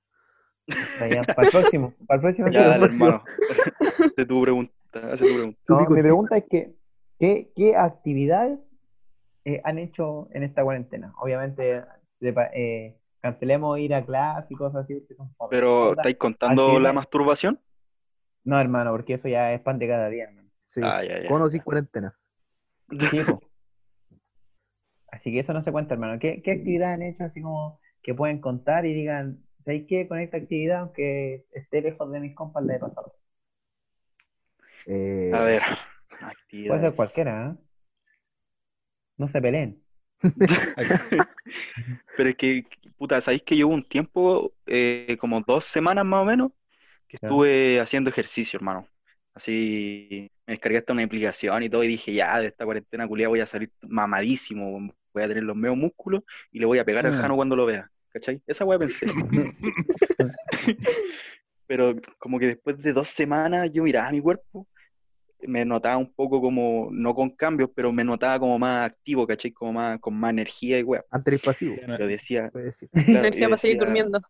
[1.35, 1.93] Para el próximo.
[2.07, 2.47] Para el próximo.
[2.49, 3.05] Ya, dale, próximo.
[3.05, 3.23] hermano.
[4.05, 4.73] Hace tu pregunta,
[5.11, 5.59] hace tu pregunta.
[5.67, 6.75] No, mi pregunta es que,
[7.19, 8.59] ¿qué, qué actividades
[9.45, 11.13] eh, han hecho en esta cuarentena?
[11.19, 11.83] Obviamente,
[12.19, 15.33] sepa- eh, cancelemos ir a clase y cosas así, porque son.
[15.49, 15.91] Pero.
[15.91, 17.59] ¿estáis contando Actividad- la masturbación?
[18.45, 20.49] No, hermano, porque eso ya es pan de cada día, hermano.
[20.69, 20.81] Sí.
[20.83, 21.27] Ah, ya, ya.
[21.29, 22.13] Con o sin cuarentena.
[22.89, 23.19] Sí.
[25.11, 26.19] Así que eso no se cuenta, hermano.
[26.19, 30.07] ¿Qué, qué actividades han hecho así como que pueden contar y digan, ¿sabéis qué?
[30.07, 33.13] Con esta actividad, aunque esté lejos de mis compas, la he pasado.
[34.87, 35.61] Eh, A ver,
[36.67, 37.62] Puede ser cualquiera, ¿eh?
[39.23, 39.81] No se peleen.
[42.17, 42.65] Pero es que,
[42.97, 46.51] puta, ¿sabéis que yo hubo un tiempo, eh, como dos semanas más o menos,
[47.07, 48.85] que estuve haciendo ejercicio, hermano?
[49.33, 53.29] Así, me descargué hasta una aplicación y todo, y dije, ya, de esta cuarentena culiada
[53.29, 57.05] voy a salir mamadísimo, voy a tener los medios músculos y le voy a pegar
[57.05, 57.21] al Mm.
[57.21, 58.41] Jano cuando lo vea, ¿cachai?
[58.45, 59.05] Esa weá pensé.
[61.65, 64.67] Pero como que después de dos semanas yo miraba mi cuerpo,
[65.47, 69.51] me notaba un poco como, no con cambios, pero me notaba como más activo, ¿cachai?
[69.51, 71.03] Como más, con más energía y weá.
[71.11, 74.21] Antes pasivo, Pero decía, claro, Energía yo para seguir durmiendo.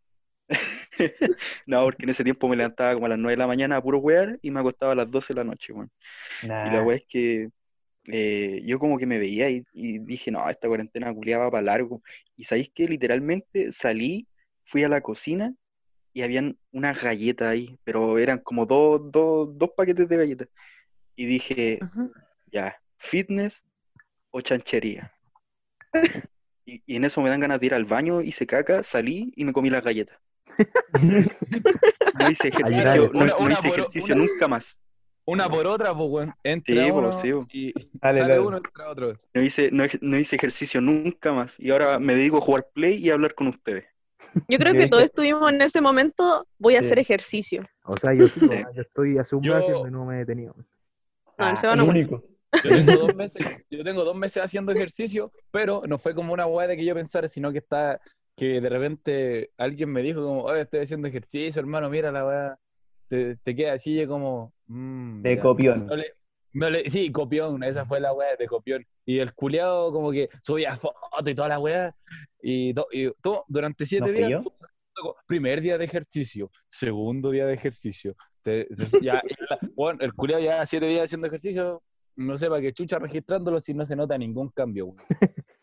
[1.65, 3.82] No, porque en ese tiempo me levantaba como a las 9 de la mañana a
[3.82, 5.91] puro wear y me acostaba a las 12 de la noche, weón.
[6.62, 6.84] Y la Nah.
[6.84, 7.49] weá es que
[8.12, 11.63] eh, yo como que me veía y, y dije, no, esta cuarentena culiada va para
[11.63, 12.04] largo.
[12.38, 14.28] Y sabéis que literalmente salí,
[14.65, 15.54] fui a la cocina
[16.13, 20.49] y habían unas galletas ahí, pero eran como dos, dos, dos paquetes de galletas.
[21.15, 21.80] Y dije,
[22.52, 23.63] ya, fitness
[24.32, 25.10] o chanchería.
[26.65, 29.43] Y, y en eso me dan ganas de ir al baño, hice caca, salí y
[29.45, 30.17] me comí las galletas.
[32.19, 34.80] No hice ejercicio, no, Una- no una hice por- ejercicio una- nunca más.
[35.26, 36.34] Una por otra, pues, weón.
[36.43, 37.47] Entra Sí, uno sí, po.
[37.54, 38.39] y Dale, sale dale.
[38.45, 39.19] uno, entra otro.
[39.34, 41.58] No hice, no, hice ejercicio nunca más.
[41.60, 43.86] Y ahora me dedico a jugar play y a hablar con ustedes.
[44.49, 46.88] Yo creo que todos estuvimos en ese momento, voy a Sí.
[46.88, 47.63] hacer ejercicio.
[47.84, 48.39] O sea, yo sí,
[48.73, 50.56] yo estoy hace un Yo- mes y no me he detenido.
[51.37, 52.23] No, Ah, el no único.
[52.63, 56.45] Yo tengo dos meses, yo tengo dos meses haciendo ejercicio, pero no fue como una
[56.45, 57.99] weá de que yo pensara, sino que está,
[58.37, 62.59] que de repente alguien me dijo como, oye, estoy haciendo ejercicio, hermano, mira la weá,
[63.09, 65.41] te, te queda así, yo como, mm, De ya.
[65.41, 65.87] copión.
[65.87, 66.13] No le-
[66.53, 68.85] no le- sí, copión, esa fue la weá de copión.
[69.05, 71.95] Y el culiado como que subía fotos y toda la weá,
[72.41, 74.43] y, to- y todo, durante siete ¿No fui días,
[75.25, 78.15] primer día de ejercicio, segundo día de ejercicio.
[79.01, 79.21] Ya-
[79.75, 81.82] bueno, el culiado ya siete días haciendo ejercicio,
[82.15, 84.88] no sé para qué chucha registrándolo si no se nota ningún cambio.
[84.88, 84.97] weón.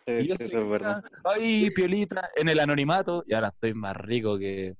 [0.07, 1.05] Sí, Y yo sí, estoy eso es verdad.
[1.25, 4.75] ahí, piolita, en el anonimato, y ahora estoy más rico que,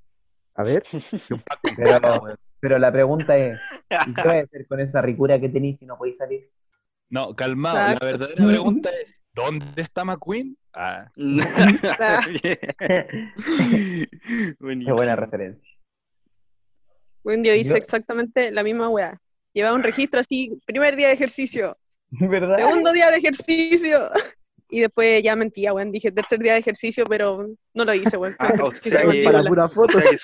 [0.55, 3.59] A ver, que un Paco con Pero- la pregunta es,
[4.07, 6.49] ¿y ¿qué vas a hacer con esa ricura que tenés si no podéis salir?
[7.09, 8.05] No, calmado, Exacto.
[8.05, 10.57] la verdadera pregunta es, ¿dónde está McQueen?
[10.73, 11.09] Ah,
[14.59, 15.69] Qué buena referencia.
[17.23, 19.19] Un día hice Yo- exactamente la misma weá.
[19.53, 21.77] Llevaba un registro así, primer día de ejercicio,
[22.11, 22.57] ¿Verdad?
[22.57, 24.09] segundo día de ejercicio.
[24.73, 25.91] Y después ya mentía, weón.
[25.91, 28.37] Dije tercer día de ejercicio, pero no lo hice, weón.
[28.39, 30.17] Ah, o sea que- para sea que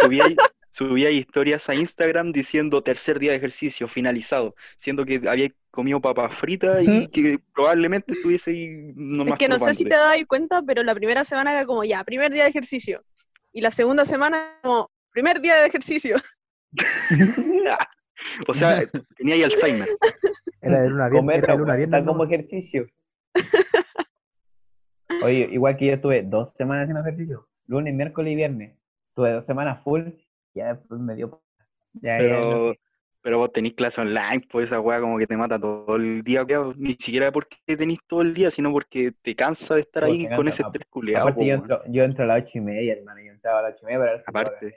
[0.78, 6.34] subía historias a Instagram diciendo tercer día de ejercicio finalizado, siendo que había comido papas
[6.36, 10.62] fritas y que probablemente estuviese ahí nomás Es que no sé si te das cuenta,
[10.62, 13.04] pero la primera semana era como ya, primer día de ejercicio.
[13.52, 16.18] Y la segunda semana como primer día de ejercicio.
[18.48, 18.84] O sea,
[19.16, 19.88] tenía ahí Alzheimer.
[20.62, 21.90] Era de luna bien, Comer era de luna bien.
[21.90, 22.88] cuenta como ejercicio.
[25.24, 28.78] Oye, igual que yo estuve dos semanas haciendo ejercicio, lunes, miércoles y viernes.
[29.14, 30.10] Tuve dos semanas full,
[30.54, 31.42] ya después me dio...
[31.94, 32.80] Ya, ya, no Pero, sé.
[33.22, 36.46] pero vos tenés clase online, pues esa weá como que te mata todo el día.
[36.76, 40.46] Ni siquiera porque tenés todo el día, sino porque te cansa de estar ahí con
[40.46, 43.22] cansa, ese estrés Aparte po, yo entro, yo entro a las ocho y media, hermano,
[43.22, 44.76] yo entraba a las ocho y media para ver fútbol, Aparte.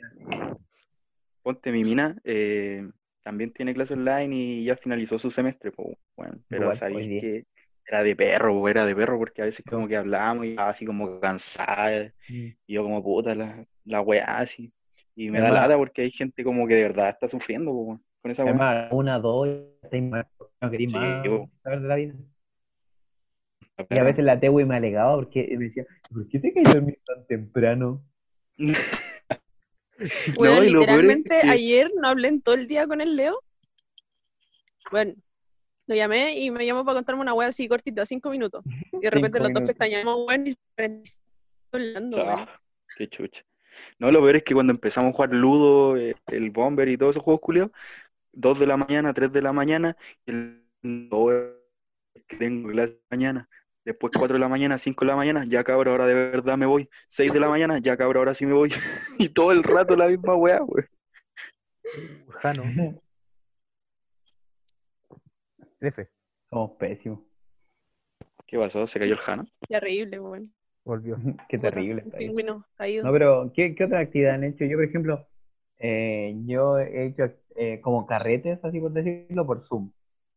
[1.43, 2.89] Ponte mi mina, eh,
[3.23, 7.45] también tiene clase online y ya finalizó su semestre, pues, bueno, pero Igual, sabéis que
[7.87, 11.19] era de perro, era de perro, porque a veces como que hablábamos y así como
[11.21, 14.73] cansada, y yo como puta la, la weá así,
[15.17, 18.31] y me da lata porque hay gente como que de verdad está sufriendo, po, con
[18.31, 18.89] esa weá.
[18.93, 19.49] Una, dos,
[19.83, 22.15] estáis muerto, no Sí, más saber de la vida.
[23.89, 26.99] Y a veces la Tewi me alegaba porque me decía, ¿por qué te cayó dormir
[27.05, 28.03] tan temprano?
[30.37, 33.39] Bueno, No, es literalmente que- ayer no hablé en todo el día con el Leo.
[34.91, 35.15] Bueno,
[35.87, 38.65] lo llamé y me llamó para contarme una wea así cortita, cinco minutos.
[38.93, 40.57] Y de repente los dos pestañamos, weón, y
[41.73, 42.23] hablando.
[42.23, 42.61] Ah,
[42.97, 43.43] qué chucha.
[43.99, 47.15] No, lo peor es que cuando empezamos a jugar Ludo, eh, el Bomber y todos
[47.15, 47.73] esos juegos culiados,
[48.33, 49.97] 2 de la mañana, 3 de la mañana,
[50.27, 51.27] el no,
[52.27, 53.49] que tengo clase mañana.
[53.91, 56.65] Después 4 de la mañana, 5 de la mañana, ya cabrón, ahora de verdad me
[56.65, 56.89] voy.
[57.09, 58.71] 6 de la mañana, ya cabrón, ahora sí me voy.
[59.19, 60.89] Y todo el rato la misma weá, weón.
[62.29, 62.63] Jano,
[65.81, 66.09] F,
[66.49, 67.19] Somos pésimos.
[68.47, 68.87] ¿Qué pasó?
[68.87, 69.45] ¿Se cayó el Jano?
[69.69, 70.55] Terrible, weón.
[70.85, 71.17] volvió.
[71.49, 72.03] Qué terrible.
[72.03, 72.33] Está ahí.
[72.77, 73.05] caído.
[73.05, 74.65] No, pero ¿qué, qué otra actividad han hecho?
[74.67, 75.27] Yo, por ejemplo,
[75.81, 77.25] eh, yo he hecho
[77.57, 79.91] eh, como carretes, así por decirlo, por Zoom.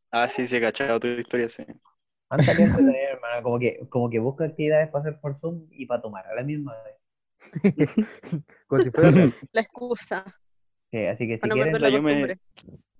[0.09, 1.63] Ah, sí, sí, he cachado tu historia, sí.
[2.29, 5.85] Han salido entretenido, hermano, como que, como que busco actividades para hacer por Zoom y
[5.85, 6.97] para tomar a la misma vez.
[8.67, 9.11] Como si fuera.
[9.51, 10.25] La excusa.
[10.91, 12.37] Sí, así que si Para no quieren, yo me-.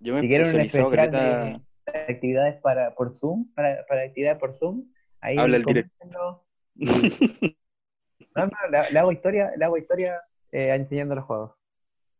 [0.00, 1.60] Yo me si quieren un especial caleta- de,
[2.08, 4.84] actividades para, por Zoom, para, para actividades por Zoom,
[5.20, 6.44] ahí Habla el directo.
[6.74, 7.56] y-
[8.34, 10.20] No, no, le, le hago historia, le hago historia
[10.50, 11.52] eh, enseñando los juegos.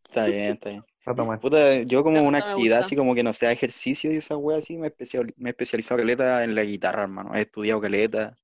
[0.04, 0.84] Está bien, está bien.
[1.06, 1.38] Retomar.
[1.38, 4.76] Puta, yo como una actividad así como que no sea ejercicio y esa wea así,
[4.78, 7.34] me, especial- me he especializado caleta en la guitarra, hermano.
[7.34, 8.34] He estudiado caleta,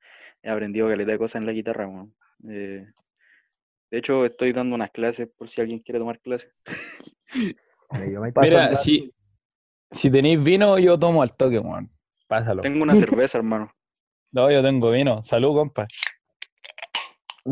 [0.42, 2.14] he aprendido caleta de cosas en la guitarra, weón.
[2.48, 2.86] Eh,
[3.90, 6.52] de hecho, estoy dando unas clases por si alguien quiere tomar clases.
[8.36, 9.12] Mira, si,
[9.90, 11.90] si tenéis vino, yo tomo al toque, weón.
[12.28, 12.62] Pásalo.
[12.62, 13.72] Tengo una cerveza, hermano.
[14.32, 15.22] No, yo tengo vino.
[15.22, 15.88] Salud, compa.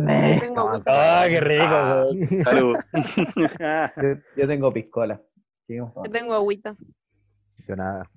[0.04, 0.84] Me- tengo no, gusto.
[0.92, 2.04] Ah, qué rico, Ah.
[2.10, 2.38] weón.
[2.44, 2.76] Salud.
[4.02, 5.20] yo, yo tengo piscola.
[5.66, 6.74] Sigamos Yo tengo agüita.
[7.66, 8.08] yo nada.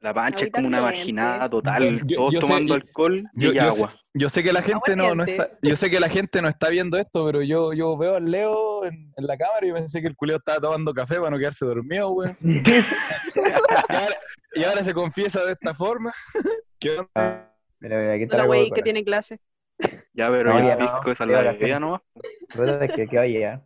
[0.00, 3.24] La pancha es Agüita como una marginada total, Yo- todos yo sé- tomando yo- alcohol
[3.34, 3.92] y yo- yo agua.
[4.12, 6.68] Yo sé que la gente no, no está, yo sé que la gente no está
[6.68, 10.08] viendo esto, pero yo, yo veo al Leo en, en la cámara y pensé que
[10.08, 12.36] el culeo estaba tomando café para no quedarse dormido, weón.
[13.34, 14.16] Y ahora,
[14.56, 16.12] y ahora se confiesa de esta forma.
[16.78, 17.50] ¿Qué onda?
[17.80, 18.74] Mira, mira, aquí está Coca-Cola.
[18.74, 19.40] que tiene clase.
[20.12, 22.02] Ya, pero No, el ya no, pisco esa es de la bebida, ¿no?
[22.54, 23.62] Puta, es que, que vaya.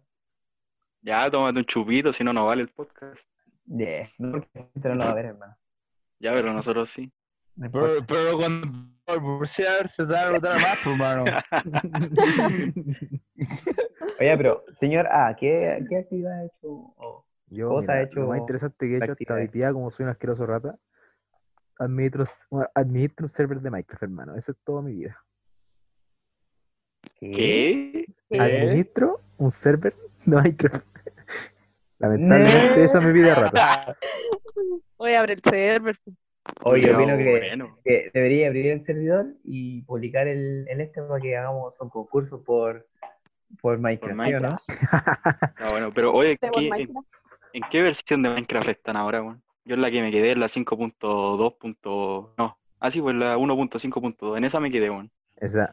[1.03, 3.21] Ya, tómate un chupito, si no, no vale el podcast.
[3.67, 4.09] Yeah.
[4.19, 5.57] No, porque la gente no lo va a ver, hermano.
[6.19, 7.13] Ya, pero nosotros sí.
[7.57, 7.71] No.
[7.71, 8.89] Pero, pero cuando
[9.21, 11.25] bursear se da otra más, pues, hermano.
[14.21, 16.69] Oye, pero, señor A, ¿qué, qué actividad ha hecho?
[16.69, 19.73] o- Yo, Cosa mira, ha hecho lo más interesante que he hecho hasta hoy día,
[19.73, 20.77] como soy un asqueroso rata,
[21.79, 24.35] administro, bueno, administro un server de Minecraft, hermano.
[24.37, 25.17] Eso es toda mi vida.
[27.21, 28.07] ¿Qué?
[28.31, 28.41] ¿Qué?
[28.41, 29.95] Administro un server
[30.25, 30.87] de Minecraft.
[31.99, 33.97] Lamentablemente, esa es mi vida rata.
[34.99, 35.97] Voy a abrir el server.
[36.63, 37.79] Oye, yo opino que, bueno.
[37.85, 42.43] que debería abrir el servidor y publicar el, el este para que hagamos un concurso
[42.43, 42.87] por,
[43.61, 44.59] por Minecraft, ¿sí o no?
[44.93, 46.71] Ah, bueno, pero oye, ¿qué-
[47.53, 49.43] en, qué versión de Minecraft están ahora, weón?
[49.65, 51.59] Yo en la que me quedé en la 5.2.
[51.59, 54.37] punto- No, ah, sí, pues la 1.5.2.
[54.39, 55.11] En esa me quedé, weón.
[55.37, 55.73] Esa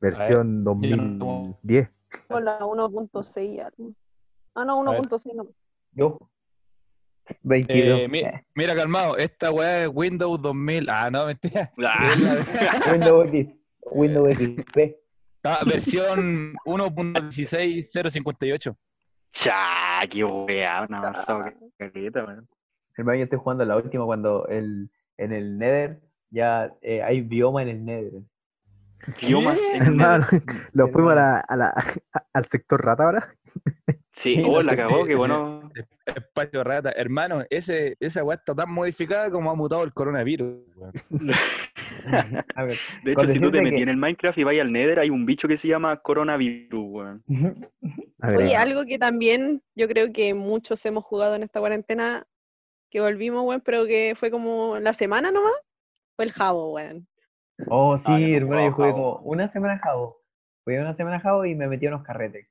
[0.00, 1.88] versión yo no- 2010.
[2.28, 3.92] Con la 1.6 algo.
[4.54, 5.00] Ah, no, A ver.
[5.02, 5.46] 1.6 no.
[5.92, 6.18] Yo.
[7.42, 8.00] 22.
[8.00, 8.22] Eh, mi-
[8.54, 10.88] mira, calmado, esta weá es Windows 2000.
[10.90, 11.70] Ah, no, mentira.
[11.84, 12.14] Ah,
[12.92, 13.48] Windows X.
[13.92, 14.96] Windows XP.
[15.44, 18.76] Ah, versión 1.16058.
[19.32, 21.12] ya, qué weá, una
[21.80, 22.48] weón.
[22.96, 27.62] Hermano, yo estoy jugando la última cuando el, en el Nether ya eh, hay bioma
[27.62, 28.12] en el Nether.
[29.20, 30.26] Biomas Hermano,
[30.72, 31.74] lo fuimos a la, a la-
[32.32, 33.34] al sector rata ahora.
[34.12, 35.70] Sí, oh, la cagó, qué- qué bueno.
[36.06, 36.90] Espacio rata.
[36.92, 40.58] Hermano, ese, esa weá está tan modificada como ha mutado el coronavirus.
[40.76, 40.92] weón.
[42.56, 44.72] A ver, De hecho, si tú te metí que- en el Minecraft y vas al
[44.72, 47.24] Nether, hay un bicho que se llama coronavirus, weón.
[48.20, 51.60] A ver, Oye, a- algo que también yo creo que muchos hemos jugado en esta
[51.60, 52.26] cuarentena,
[52.90, 55.52] que volvimos, weón, pero que fue como la semana nomás,
[56.16, 57.06] fue el Jabo, weón.
[57.68, 59.14] Oh, sí, Ah, hermano, yo jugué Jabo.
[59.18, 60.22] como una semana a Jabo.
[60.64, 62.46] Jugué una semana a Jabo y me metí a unos carretes.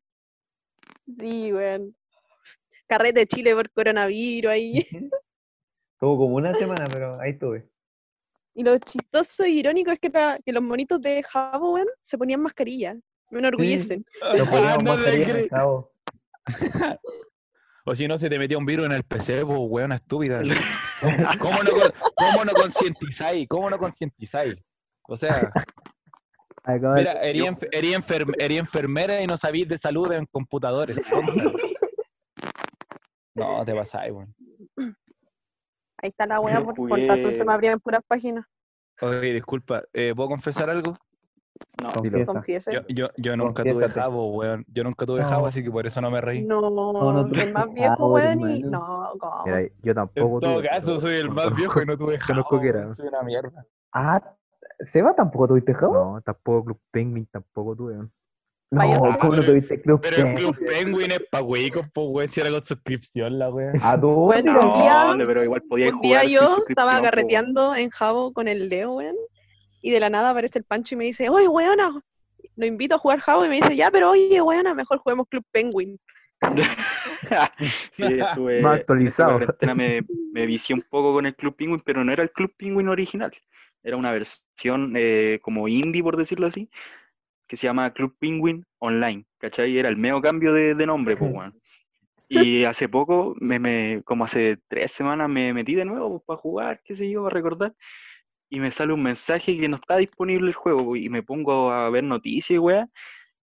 [1.18, 1.95] Sí, weón.
[2.88, 4.74] Carrete de Chile por coronavirus ahí.
[5.99, 7.70] Tuvo como una semana, pero ahí estuve.
[8.55, 12.18] Y lo chistoso e irónico es que, era- que los monitos de Jabo, weón, se
[12.18, 12.97] ponían mascarillas.
[13.32, 14.05] Me enorgullecen.
[14.38, 15.91] No poníamos no mascarilla en Jabo.
[17.86, 20.41] O si no, se te metió un virus en el PC, pues, weón, estúpida.
[21.39, 21.72] ¿Cómo no,
[22.16, 23.47] cómo no concientizáis?
[23.47, 24.55] ¿Cómo no concientizáis?
[25.10, 25.51] O sea,
[26.68, 30.97] mira, erí, enf- erí enfer- erí enfermera y no sabéis de salud en computadores.
[33.34, 34.36] No, te pasáis, weón.
[36.01, 38.45] Ahí está la weá, por, por razón se me abrían puras páginas.
[39.01, 40.97] Oye, disculpa, eh, ¿puedo confesar algo?
[41.82, 41.89] No.
[42.26, 42.72] Confiesa.
[42.72, 44.66] Yo, yo, yo nunca tuve jabo, weón.
[44.68, 45.26] Yo nunca tuve No.
[45.28, 46.43] jabo, así que por eso no me reí.
[46.43, 48.62] No, no el tuve más viejo, weón, y.
[48.62, 49.43] No, ¿cómo?
[49.45, 50.36] Mira, yo tampoco.
[50.36, 52.43] En todo tuve, caso, pero soy el más viejo y no tuve jabo.
[52.43, 52.80] conozco que era.
[52.82, 53.66] weón, Soy una mierda.
[53.93, 54.36] Ah,
[54.80, 55.93] ¿Seba tampoco tuviste Jabo?
[55.93, 57.93] No, tampoco Club Penguin, tampoco tuve.
[57.93, 58.11] weón.
[58.71, 60.53] No, Vaya, ¿cómo no tuviste Club Pero el Penguin?
[60.53, 63.80] Club Penguin es pa' huecos, pues, weón, si era con suscripción la weón.
[63.82, 64.09] ¿A tú?
[64.11, 67.89] Bueno, un día- No, pero igual podía Un jugar día yo estaba po, carreteando en
[67.89, 69.15] Jabo con el Leo, weón,
[69.82, 71.99] y de la nada aparece el Pancho y me dice, oye, weona,
[72.55, 75.43] lo invito a jugar Jabo, y me dice, ya, pero oye, weona, mejor juguemos Club
[75.51, 75.97] Penguin.
[77.93, 78.61] sí, estuve.
[78.61, 79.32] Más actualizado.
[79.32, 82.53] cuarentena me, me vicié un poco con el Club Penguin, pero no era el Club
[82.55, 83.32] Penguin original.
[83.84, 86.69] Era una versión eh, como indie, por decirlo así,
[87.47, 89.25] que se llama Club Penguin Online.
[89.39, 89.77] ¿Cachai?
[89.77, 91.59] Era el medio cambio de, de nombre, pues, weón.
[92.27, 96.39] Y hace poco, me, me- como hace tres semanas, me metí de nuevo pues, para
[96.39, 97.75] jugar, qué sé yo, para recordar.
[98.49, 100.95] Y me sale un mensaje que no está disponible el juego.
[100.95, 102.88] Y me pongo a ver noticias, weá.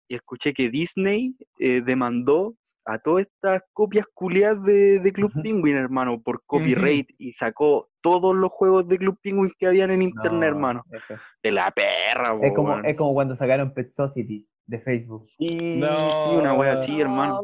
[0.08, 2.56] Y escuché que Disney eh, demandó
[2.86, 5.32] a todas estas copias culiadas de, de Club.
[5.42, 10.02] Penguin, hermano, por copyright y sacó todos los juegos de Club Penguin que habían en
[10.02, 10.84] internet, No, hermano.
[10.92, 11.20] eso.
[11.42, 12.86] De la perra, Es po, como, weón.
[12.86, 15.26] es como cuando sacaron Pet Society de Facebook.
[15.26, 17.42] Sí, No, sí, una wea así, No, hermano.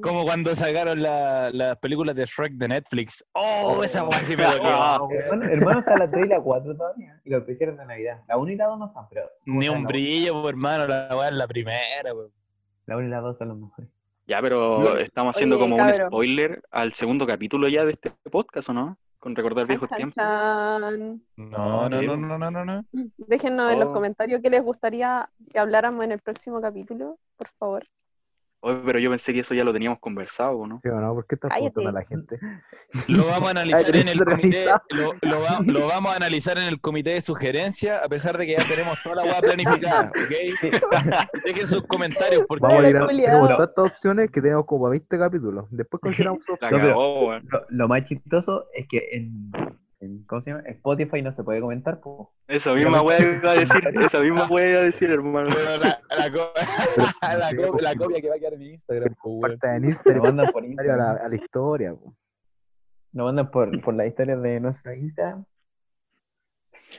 [0.00, 3.24] Como cuando sacaron la- las películas de Shrek de Netflix.
[3.34, 5.06] Oh, esa weá sí me Ah, dolió.
[5.06, 5.22] weón.
[5.42, 7.20] Hermano, hermano está la 3 y la 4 todavía.
[7.24, 8.22] Y lo pusieron de Navidad.
[8.28, 9.28] La 1 y la 2 no están, pero.
[9.46, 12.30] Ni la un brillo, po, hermano, la weá es la primera, weón.
[12.86, 13.88] La 1 y la 2 son los mejores.
[14.28, 18.68] Ya, pero estamos haciendo Oye, como un spoiler al segundo capítulo ya de este podcast,
[18.68, 18.98] ¿o no?
[19.18, 20.16] Con recordar viejos Chan, tiempos.
[20.16, 21.22] chan.
[21.36, 22.84] No, no, no, no, no, no, no.
[23.16, 23.92] Déjennos en los Oh.
[23.94, 27.84] comentarios qué les gustaría que habláramos en el próximo capítulo, por favor.
[28.60, 30.80] Oye, pero yo pensé que eso ya lo teníamos conversado, ¿no?
[30.82, 31.14] ¿Sí no?
[31.14, 31.70] ¿Por qué estás Cállate.
[31.72, 32.38] preguntando a la gente?
[33.08, 36.64] Lo vamos a analizar en el comité, lo, lo va- lo vamos a analizar en
[36.64, 41.34] el comité de sugerencia, a pesar de que ya tenemos toda la weá planificada, ¿ok?
[41.44, 43.26] Dejen sus comentarios porque Vamos a ir a Julián.
[43.30, 45.66] tenemos tantas opciones que tenemos como para 20 capítulos.
[45.70, 46.40] Después consideramos.
[47.50, 49.52] Lo, lo más chistoso es que en,
[50.00, 50.62] en, ¿cómo se llama?
[50.66, 52.32] Spotify no se puede comentar, po.
[52.46, 55.48] Esa misma wea iba a decir, esa misma wea iba a decir, hermano.
[55.50, 56.52] La, la, co-
[57.22, 60.46] la co- la copia que va a quedar en Instagram, po, en Lo Instagram mandan
[60.52, 61.16] por a la, Instagram.
[61.24, 61.94] a la historia.
[61.94, 62.14] po.
[63.12, 65.44] Lo mandan por, por las historias de nuestra Instagram.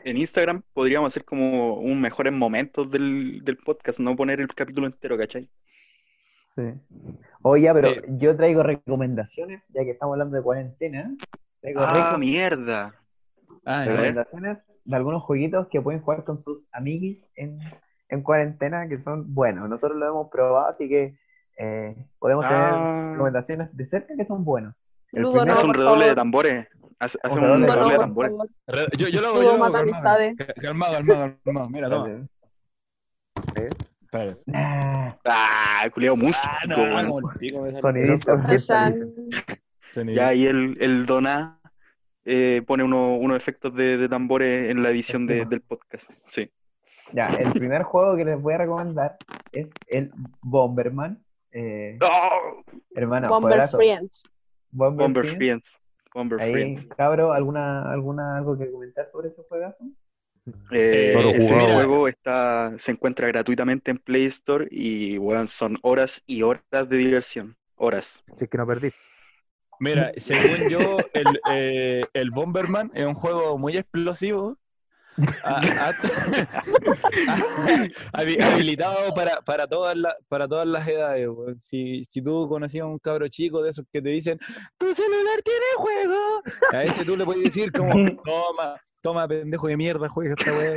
[0.03, 4.85] En Instagram podríamos hacer como un mejores momentos del, del podcast, no poner el capítulo
[4.87, 5.49] entero, ¿cachai?
[6.55, 6.63] Sí.
[7.41, 8.01] Oye, pero Sí.
[8.17, 11.15] yo traigo recomendaciones, ya que estamos hablando de cuarentena.
[11.64, 12.93] Ah, reco- mierda.
[13.66, 17.60] Ah, recomendaciones de algunos jueguitos que pueden jugar con sus amiguis en,
[18.10, 19.70] en cuarentena, que son buenos.
[19.70, 21.18] Nosotros lo hemos probado, así que
[21.57, 24.74] eh, podemos tener Ah, recomendaciones de cerca que son buenos.
[25.12, 26.16] El Ludo, no, un por redoble de favor.
[26.16, 26.68] tambores.
[26.99, 28.32] Hace, hace Un un redoble de redoble de tambores.
[28.97, 30.20] Yo, yo lo hago, yo lo hago, calmado.
[30.62, 31.70] Calmado, calmado, calmado.
[31.70, 32.28] Mira, toma.
[34.01, 34.41] Espérate.
[34.45, 37.22] Nah, Ah, culiao músico, Ah, no, weón.
[37.22, 37.30] como
[40.07, 41.59] Ya ahí el, el Doná
[42.25, 46.09] eh, pone uno- unos efectos de, de tambores en la edición de- del podcast.
[46.29, 46.49] Sí.
[47.13, 49.17] Ya, el primer juego que les voy a recomendar
[49.51, 51.23] es el Bomberman.
[51.51, 52.63] Eh, ¡Oh!
[52.95, 53.67] hermano, Bomber.
[53.69, 54.23] Friends.
[54.71, 55.37] Bomber, Bomber Friends.
[55.37, 55.81] Friends.
[56.13, 56.85] Bomber Ahí, Friends.
[56.95, 59.83] cabro, ¿alguna, alguna algo que comentar sobre ese juegazo?
[60.71, 66.41] Eh, lo ese juego está, se encuentra gratuitamente en Play Store y son horas y
[66.41, 67.55] horas de diversión.
[67.75, 68.23] Horas.
[68.37, 68.91] Si es que no perdí.
[69.80, 74.57] Mira, según yo, el, eh, el Bomberman es un juego muy explosivo.
[75.43, 75.93] a- a-
[78.13, 81.27] habi- habilitado para, para, todas las para todas las edades.
[81.30, 81.59] weón.
[81.59, 84.39] Si, si tú conocías a un cabro chico de esos que te dicen,
[84.77, 89.77] tu celular tiene juego, a ese tú le puedes decir como, toma, toma, pendejo de
[89.77, 90.73] mierda, juega esta weá.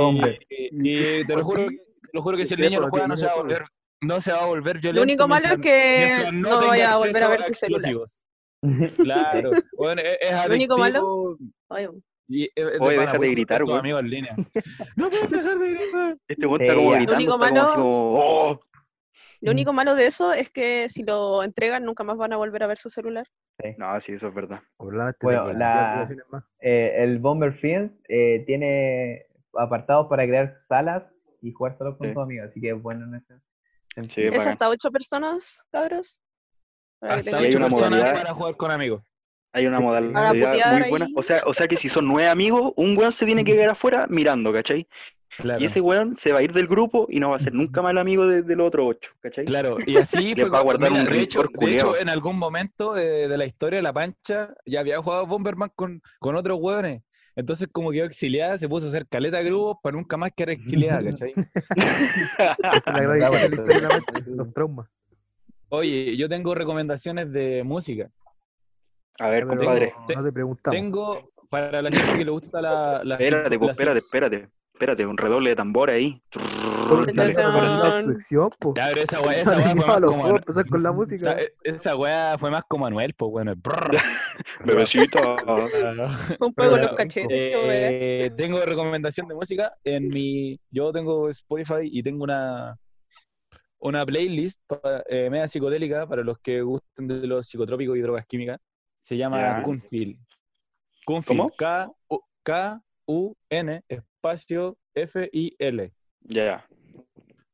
[0.00, 0.38] hombre.
[0.50, 1.78] Y, y te lo juro, te
[2.12, 3.64] lo juro que si el niño lo juega no se va a volver,
[4.02, 4.96] no se va a volver violento.
[4.96, 7.80] Lo único malo es que no tenga vaya a volver a ver tu celular.
[7.80, 8.22] explosivos.
[8.96, 9.50] Claro.
[9.76, 11.38] Bueno, es, es Lo único malo- adictivo
[11.68, 11.88] Oye,
[12.28, 14.36] y de Oye, deja de gritar, amigos en línea.
[14.96, 16.16] No puedes dejar de gritar.
[16.26, 16.94] Este Sí, está como gritando.
[16.94, 18.60] Lo único está como malo- así como, ¡oh!
[19.42, 22.62] Lo único malo de eso es que si lo entregan nunca más van a volver
[22.62, 23.26] a ver su celular.
[23.76, 24.60] No, sí, eso es verdad.
[24.78, 26.08] Bueno, la-.
[26.60, 31.08] Eh, el Bomber Friends eh, tiene apartados para crear salas
[31.42, 32.14] y jugar solo con Sí.
[32.14, 33.34] tus amigos, así que es bueno en ese
[34.10, 34.22] Sí.
[34.22, 34.48] ¿Es bacán.
[34.48, 36.20] hasta ocho personas, cabros?
[37.00, 39.02] Para Hasta ocho una personas modalidad- para jugar con amigos.
[39.52, 41.06] Hay una modalidad muy buena.
[41.16, 43.70] O sea, o sea que si son nueve amigos, un weón se tiene que quedar
[43.70, 44.86] afuera mirando, ¿cachai?
[45.38, 45.60] Claro.
[45.60, 47.80] Y ese weón se va a ir del grupo y no va a ser nunca
[47.82, 49.44] más el amigo de, de los otros ocho, ¿cachai?
[49.46, 50.48] Claro, y así fue.
[50.48, 53.44] va a guardar mira, un de, hecho, de hecho, en algún momento de, de la
[53.46, 57.02] historia de la pancha, ya había jugado Bomberman con, con otros hueones.
[57.36, 60.50] Entonces, como quedó exiliada, se puso a hacer caleta de grupos para nunca más quedar
[60.50, 61.34] exiliada, ¿cachai?
[64.26, 64.88] Los traumas.
[65.68, 68.08] Oye, yo tengo recomendaciones de música.
[69.18, 69.92] A ver, compadre.
[70.14, 70.74] No te preguntamos.
[70.76, 73.02] Tengo, para la gente que le gusta la...
[73.04, 74.48] la Espérate, pues, la- espérate, espérate.
[74.76, 76.22] Espérate, un redoble de tambor ahí.
[77.14, 77.32] Dale.
[77.32, 80.28] Ya, pero esa weá, esa weá fue más como...
[80.36, 81.32] empezar con la música.
[81.32, 83.54] esa, esa weá fue más como Anuel, pues bueno.
[84.66, 85.18] Bebecito.
[86.40, 87.26] Un poco los cachetes.
[87.32, 90.60] Eh, tengo recomendación de música en mi.
[90.70, 92.78] Yo tengo Spotify y tengo una
[93.78, 94.60] una playlist
[95.08, 98.60] eh, media psicodélica para los que gusten de los psicotrópicos y drogas químicas.
[98.98, 99.62] Se llama Ya.
[99.62, 100.18] Kunfil.
[101.06, 101.38] Kunfil.
[101.38, 101.50] ¿Cómo?
[101.56, 101.90] K
[102.42, 105.92] K U N espacio F I L.
[106.28, 106.66] Ya.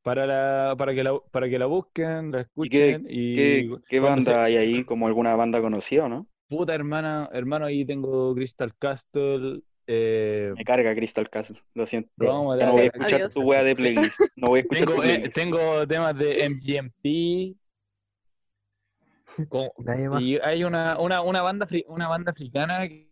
[0.02, 4.22] Para la para que la para que la busquen, la escuchen y, ¿Qué, qué cuando
[4.22, 4.84] se- banda hay ahí?
[4.84, 6.26] ¿Como alguna banda conocida o no?
[6.48, 12.10] puta hermana, hermano ahí tengo Crystal Castle eh, Me carga Crystal Castle, lo siento.
[12.18, 13.34] ¿Cómo Ya no voy a escuchar Adiós.
[13.34, 14.20] tu wea de playlist.
[14.36, 15.34] No voy a escuchar tu Tengo, eh, playlist.
[15.34, 17.56] tengo temas de MGMT.
[19.48, 19.70] con-
[20.20, 23.11] y hay una, una, una, banda, una banda africana que,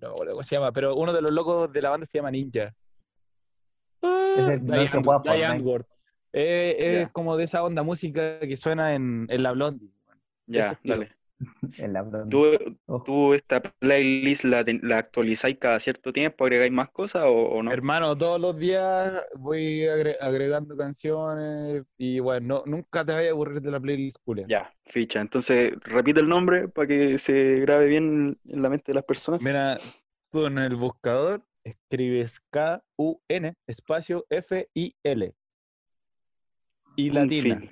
[0.00, 0.72] No, ¿cómo se llama?
[0.72, 2.74] Pero uno de los locos de la banda se llama Ninja.
[4.02, 5.64] Es el Diane.
[6.32, 9.90] Eh, como de esa onda música que suena en, en la Blondie.
[10.46, 11.14] Ya, dale.
[11.78, 12.30] En la Blondie.
[12.86, 17.62] ¿Tú, tú esta playlist la, la actualizáis cada cierto tiempo, agregáis más cosas o, o
[17.62, 17.72] no?
[17.72, 23.32] Hermano, todos los días voy agre- agregando canciones y bueno, no- nunca te vayas a
[23.32, 24.46] aburrir de la playlist culia.
[24.48, 25.20] Ya, ficha.
[25.20, 29.42] Entonces, repite el nombre para que se grabe bien en la mente de las personas.
[29.42, 29.78] Mira,
[30.30, 35.34] tú en el buscador escribes K-U-N espacio F-I-L.
[36.96, 37.62] Y latina.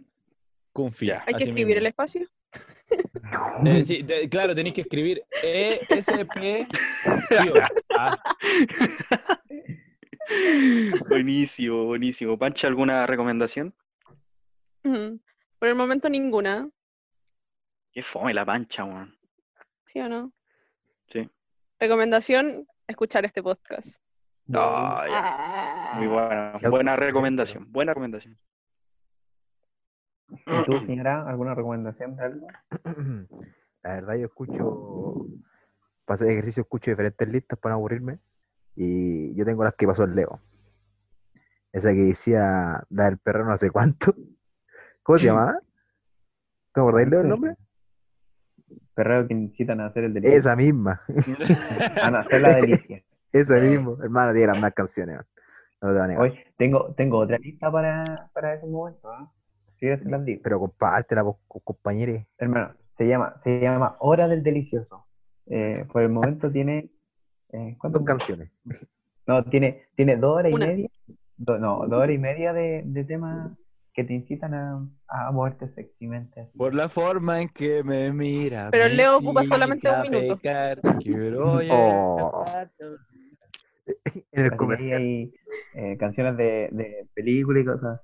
[1.01, 1.25] Ya.
[1.27, 2.27] Hay que escribir el espacio.
[3.65, 6.67] Eh, sí, claro, tenéis que escribir E E-S-P.
[7.97, 8.19] Ah,
[11.09, 12.39] Buenísimo, buenísimo.
[12.39, 13.75] Pancha, ¿alguna recomendación?
[14.85, 15.21] Ujú.
[15.59, 16.69] Por el momento ninguna,
[17.93, 19.17] Qué fome la pancha, weón.
[19.87, 20.33] ¿sí o no?
[21.09, 21.29] Sí.
[21.81, 24.01] Recomendación, escuchar este podcast.
[24.55, 25.05] Ah.
[25.11, 25.93] Ah.
[25.99, 26.69] Muy buena, Ya.
[26.69, 28.37] buena recomendación, buena recomendación.
[30.31, 32.47] ¿Y tú, señora, alguna recomendación de algo?
[33.83, 35.27] La verdad, yo escucho,
[36.05, 38.19] para hacer ejercicio, escucho diferentes listas para aburrirme.
[38.77, 40.41] Y yo tengo las que pasó el Leo.
[41.73, 44.15] Esa que decía, la del perro no sé cuánto.
[45.03, 45.59] ¿Cómo se llamaba?
[46.73, 47.57] ¿Te acordáis, Leo, el nombre?
[48.95, 50.37] Perreo que incitan a hacer el delirio.
[50.37, 51.01] Esa misma,
[52.03, 53.03] A hacer la delicia.
[53.33, 53.97] esa misma.
[54.03, 55.19] Hermano, tiene las más canciones.
[55.81, 56.23] No te voy a negar.
[56.23, 59.11] Hoy tengo, tengo otra lista para, para ese momento.
[59.11, 59.33] ¿ah?
[59.81, 60.41] Sí, se las digo.
[60.45, 62.23] Pero compártela, con compañeros.
[62.39, 65.07] Hermano, se llama, se llama Hora del Delicioso.
[65.47, 66.91] Eh, por el momento tiene.
[67.53, 68.51] Eh, ¿Cuántas canciones.
[69.27, 70.67] No, tiene, tiene dos horas Una.
[70.67, 70.89] y media.
[71.37, 73.51] do- no, dos horas y media de, de temas
[73.93, 76.43] que te incitan a, a moverte sexymente.
[76.43, 76.57] así.
[76.57, 78.69] por la forma en que me mira.
[78.71, 80.37] Pero me Leo ocupa solamente un minuto.
[80.37, 82.45] pecar, quiero Oh.
[84.33, 85.01] En el comercial.
[85.03, 85.35] hay
[85.75, 88.01] eh, canciones de, de películas y cosas.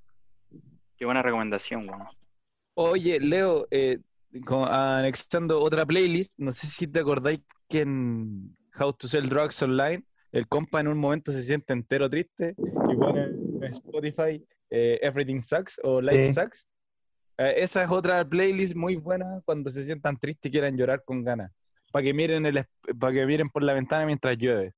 [0.97, 2.07] Qué buena recomendación, weón.
[2.75, 3.99] Oye, Leo, eh,
[4.45, 9.63] con- anexando otra playlist, no sé si te acordáis que en How to Sell Drugs
[9.63, 14.99] Online, el compa en un momento se siente entero triste y pone en Spotify eh,
[15.01, 16.35] Everything Sucks o Life Sí.
[16.35, 16.73] Sucks.
[17.39, 21.23] Eh, esa es otra playlist muy buena cuando se sientan tristes y quieran llorar con
[21.23, 21.53] ganas.
[21.93, 24.75] Para que miren el esp- para que miren por la ventana mientras llueve.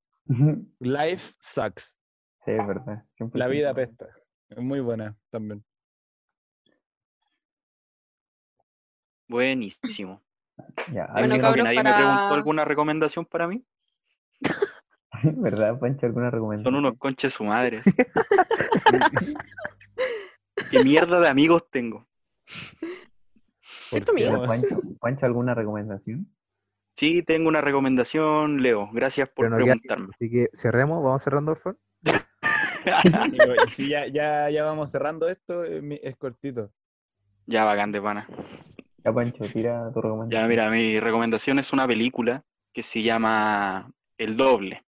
[0.80, 1.96] Life Sucks.
[2.44, 3.04] Sí, es verdad.
[3.32, 3.74] La vida 100%.
[3.74, 4.06] pesta.
[4.50, 5.64] Es muy buena también.
[9.28, 10.22] Buenísimo.
[10.92, 13.64] Ya, Bueno, ¿alguien- cabros, nadie me preguntó alguna recomendación para mí.
[15.22, 16.06] ¿verdad, Pancho?
[16.06, 16.74] ¿Alguna Son recomendación?
[16.74, 17.82] unos conches su madre.
[20.70, 22.06] ¿Qué mierda de amigos tengo?
[23.90, 24.42] ¿Cierto, amigo?
[24.46, 26.26] Pancho, Pancho, ¿alguna recomendación?
[26.94, 28.88] Sí, tengo una recomendación, Leo.
[28.92, 30.08] Gracias por no preguntarme.
[30.14, 31.78] Así que cerremos, vamos cerrando, por favor.
[33.76, 36.72] Sí, ya, ya, ya vamos cerrando esto, es, mi- es cortito.
[37.46, 38.26] Ya, bacán de pana.
[39.04, 40.40] Ya, Pancho, tira tu recomendación.
[40.42, 44.84] Ya, mira, mi recomendación es una película que se llama El Doble.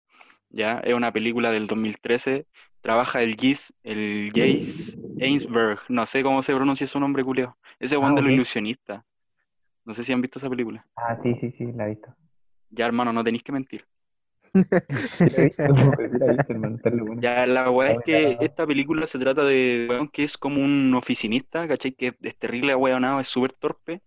[0.50, 2.46] Ya, es una película del 2013.
[2.82, 5.80] Trabaja el Gis, el Jace Ainsberg.
[5.90, 7.58] No sé cómo se pronuncia su nombre, culeo.
[7.80, 8.34] Ese Juan Ah, de los ok.
[8.36, 9.04] ilusionistas.
[9.84, 10.86] No sé si han visto esa película.
[10.96, 12.16] Ah, sí, sí, sí, la he visto.
[12.70, 13.86] Ya, hermano, no tenéis que mentir.
[17.18, 20.94] Ya, la weá es que esta película se trata de weón que es como un
[20.96, 21.94] oficinista, ¿cachai?
[21.94, 24.02] Que es terrible ahueonado, es súper torpe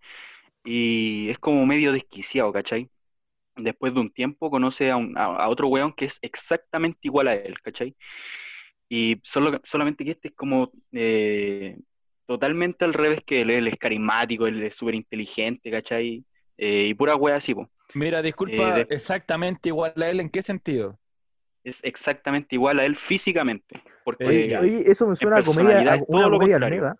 [0.63, 2.89] y es como medio desquiciado, ¿cachai?
[3.57, 7.27] Después de un tiempo conoce a, un- a- a otro weón que es exactamente igual
[7.29, 7.95] a él, ¿cachai?
[8.89, 11.77] Y solo, solamente que este es como eh,
[12.27, 16.25] totalmente al revés que él, él es carismático, él es súper inteligente, ¿cachai?
[16.57, 17.69] Eh, y pura wea así, po.
[17.95, 20.99] Mira, disculpa, Eh, de- exactamente igual a él, ¿en qué sentido?
[21.63, 23.81] Es exactamente igual a él físicamente.
[24.03, 26.95] Porque, Eh, Oye, eso me suena a comedia, a una todo comedia al mega.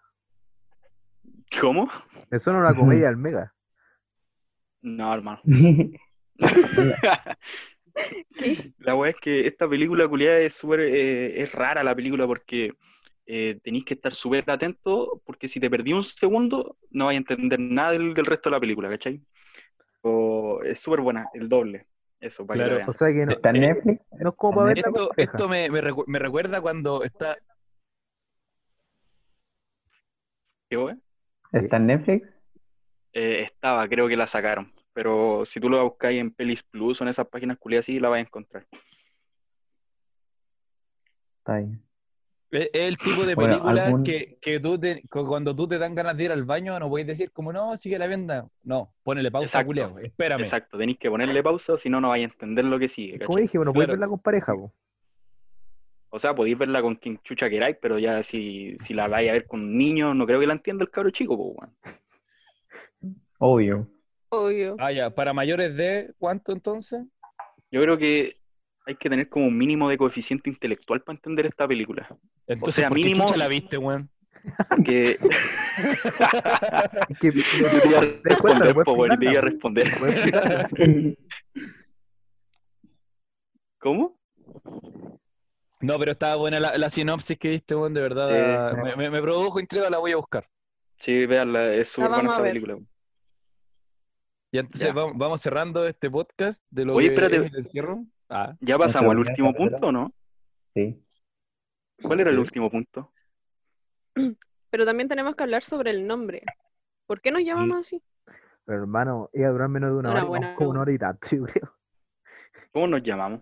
[1.60, 1.90] ¿cómo?
[2.30, 3.54] Me suena a una comedia al mega.
[4.82, 5.42] No, hermano.
[8.78, 12.74] La weá es que esta película culiada es súper, eh, es rara la película porque
[13.26, 17.20] eh, tenéis que estar súper atento porque si te perdí un segundo no vais a
[17.20, 19.22] entender nada del, del resto de la película, ¿cachai?
[20.64, 21.86] Es súper buena, el doble.
[22.20, 24.02] Eso, para Claro, que O sea que no, ¿Está en Netflix?
[24.12, 27.38] no es como para verla con Esto, me, me recu- me recuerda cuando está.
[30.70, 30.97] ¿Qué?
[31.54, 32.36] ¿Está en Netflix?
[33.14, 34.72] Eh, estaba, creo que la sacaron.
[34.93, 38.10] Pero si tú lo buscáis en Pelis Plus o en esas páginas culiadas así, la
[38.10, 38.68] vais a encontrar.
[41.39, 41.82] Está bien.
[42.52, 45.78] Es el tipo de Bueno, película algún- que, que tú te, cu- cuando tú te
[45.78, 48.47] dan ganas de ir al baño, no puedes decir como no, sigue la vienda.
[48.64, 49.68] No, ponele pausa, Exacto.
[49.68, 50.39] culiao, espérame.
[50.39, 53.20] Exacto, tenéis que ponerle pausa, si no, no vais a entender lo que sigue.
[53.20, 54.00] Como dije, bueno, puedes Claro.
[54.00, 54.74] verla con pareja, po.
[56.12, 59.34] O sea, podéis verla con quien chucha queráis, pero ya si, si la vais a
[59.34, 61.76] ver con un niño, no creo que la entienda el cabro chico, weón.
[63.38, 63.88] Obvio.
[64.30, 64.76] Obvio.
[64.80, 67.04] Ah, ya, para mayores de ¿cuánto entonces?
[67.72, 68.38] Yo creo que
[68.90, 72.08] hay que tener como un mínimo de coeficiente intelectual para entender esta película.
[72.48, 74.10] Entonces, sea, ¿por qué mínimo- la viste, weón?
[74.86, 75.04] Que
[77.22, 77.32] yo
[77.84, 78.66] te iba a ¿Te das cuenta?
[78.66, 79.88] responder, Puedes po, weón, y te iba a responder.
[83.80, 84.18] ¿Cómo?
[85.82, 88.76] No, pero estaba buena la, la sinopsis que diste, weón, de verdad.
[88.76, 88.82] Sí.
[88.84, 90.46] me, me- me produjo intriga, la voy a buscar.
[90.98, 92.78] Sí, veanla, es súper buena esa película.
[94.52, 94.94] Y entonces Ya.
[94.94, 97.46] vamos cerrando este podcast de lo Oye, que espérate.
[97.46, 98.04] es el encierro.
[98.30, 100.13] Ah, ¿Ya pasamos al último punto o no?
[100.75, 101.03] Sí.
[102.01, 103.11] ¿Cuál era el último punto?
[104.69, 106.43] Pero también tenemos que hablar sobre el nombre.
[107.07, 108.03] ¿Por qué nos llamamos así?
[108.65, 110.91] Pero hermano, iba a durar menos de una, Una hora, buena vamos como una hora
[110.91, 111.75] y tanto, yo creo.
[112.71, 113.41] ¿Cómo nos llamamos?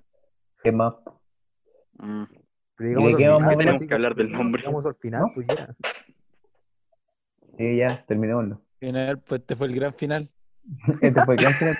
[0.63, 0.93] ¿Qué más?
[1.97, 2.23] Mm,
[2.77, 4.61] Pero ¿Y digamos de qué vamos a Tenemos que que hablar del nombre.
[4.61, 5.31] Llegamos al final, ¿No?
[5.35, 5.75] pues ya.
[7.57, 8.61] Sí, ya, terminémoslo.
[8.79, 10.29] final, pues este fue el gran final.
[11.01, 11.77] Este fue el gran final.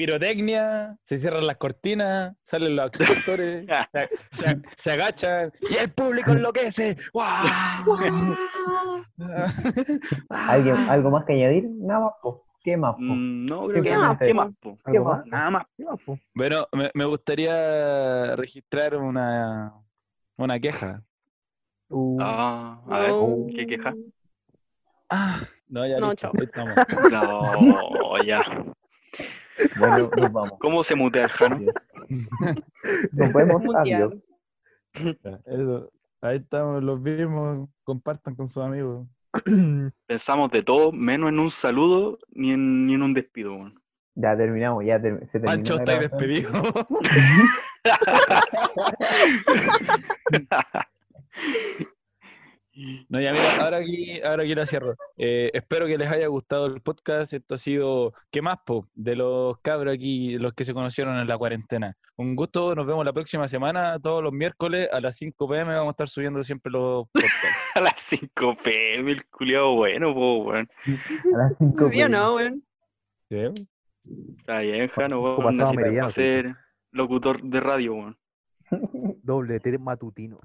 [0.00, 6.32] Pirotecnia, se cierran las cortinas, salen los actores, se, se- se agachan y el público
[6.32, 6.96] enloquece.
[7.12, 7.46] ¡Guau!
[10.30, 11.68] ¿Alguien, ¿Algo más que añadir?
[11.68, 12.46] Nada más, po.
[12.64, 13.02] ¿Qué más, po?
[13.02, 14.78] Mm, No, creo ¿Qué que más, ¿Qué más, po?
[14.78, 15.26] ¿Qué ¿Algo más?
[15.26, 15.66] Nada más.
[15.76, 16.18] ¿Qué más, po?
[16.32, 19.74] Bueno, me, me gustaría registrar una,
[20.38, 21.02] una queja.
[21.90, 23.46] Uh, Ah, a ver, No.
[23.54, 23.94] ¿qué queja?
[25.10, 26.32] Ah, no, ya No, listo, chao.
[26.38, 26.74] ahí estamos.
[27.10, 28.42] No, ya.
[29.78, 30.52] Bueno, nos vamos.
[30.60, 31.60] ¿Cómo se mutea el Jano?
[33.12, 33.62] Nos vemos.
[33.76, 34.18] Adiós.
[34.94, 35.92] Eso.
[36.22, 39.06] Ahí estamos, los vimos, compartan con sus amigos.
[40.06, 43.72] Pensamos de todo, menos en un saludo ni en, ni en un despido.
[44.16, 45.52] Ya terminamos, ya ter- se terminó.
[45.52, 46.30] Pancho la está ahí grabación.
[46.30, 46.52] despedido.
[53.08, 54.94] No, ya mira, ahora aquí, ahora aquí la cierro.
[55.16, 57.32] Eh, espero que les haya gustado el podcast.
[57.32, 58.88] Esto ha sido, ¿qué más, po?
[58.94, 61.96] De los cabros aquí, los que se conocieron en la cuarentena.
[62.16, 65.72] Un gusto, nos vemos la próxima semana, todos los miércoles a las 5 pm.
[65.72, 67.30] Vamos a estar subiendo siempre los podcasts.
[67.74, 70.68] A las 5 pm, el culiado bueno, po, weón.
[71.34, 72.64] A las 5 ¿Sí o no, weón?
[73.28, 73.36] ¿Sí?
[74.38, 75.56] Está bien, Jano, weón.
[75.56, 76.56] Necesitas ser
[76.90, 78.18] locutor de radio, weón.
[79.22, 80.40] Doble T matutino.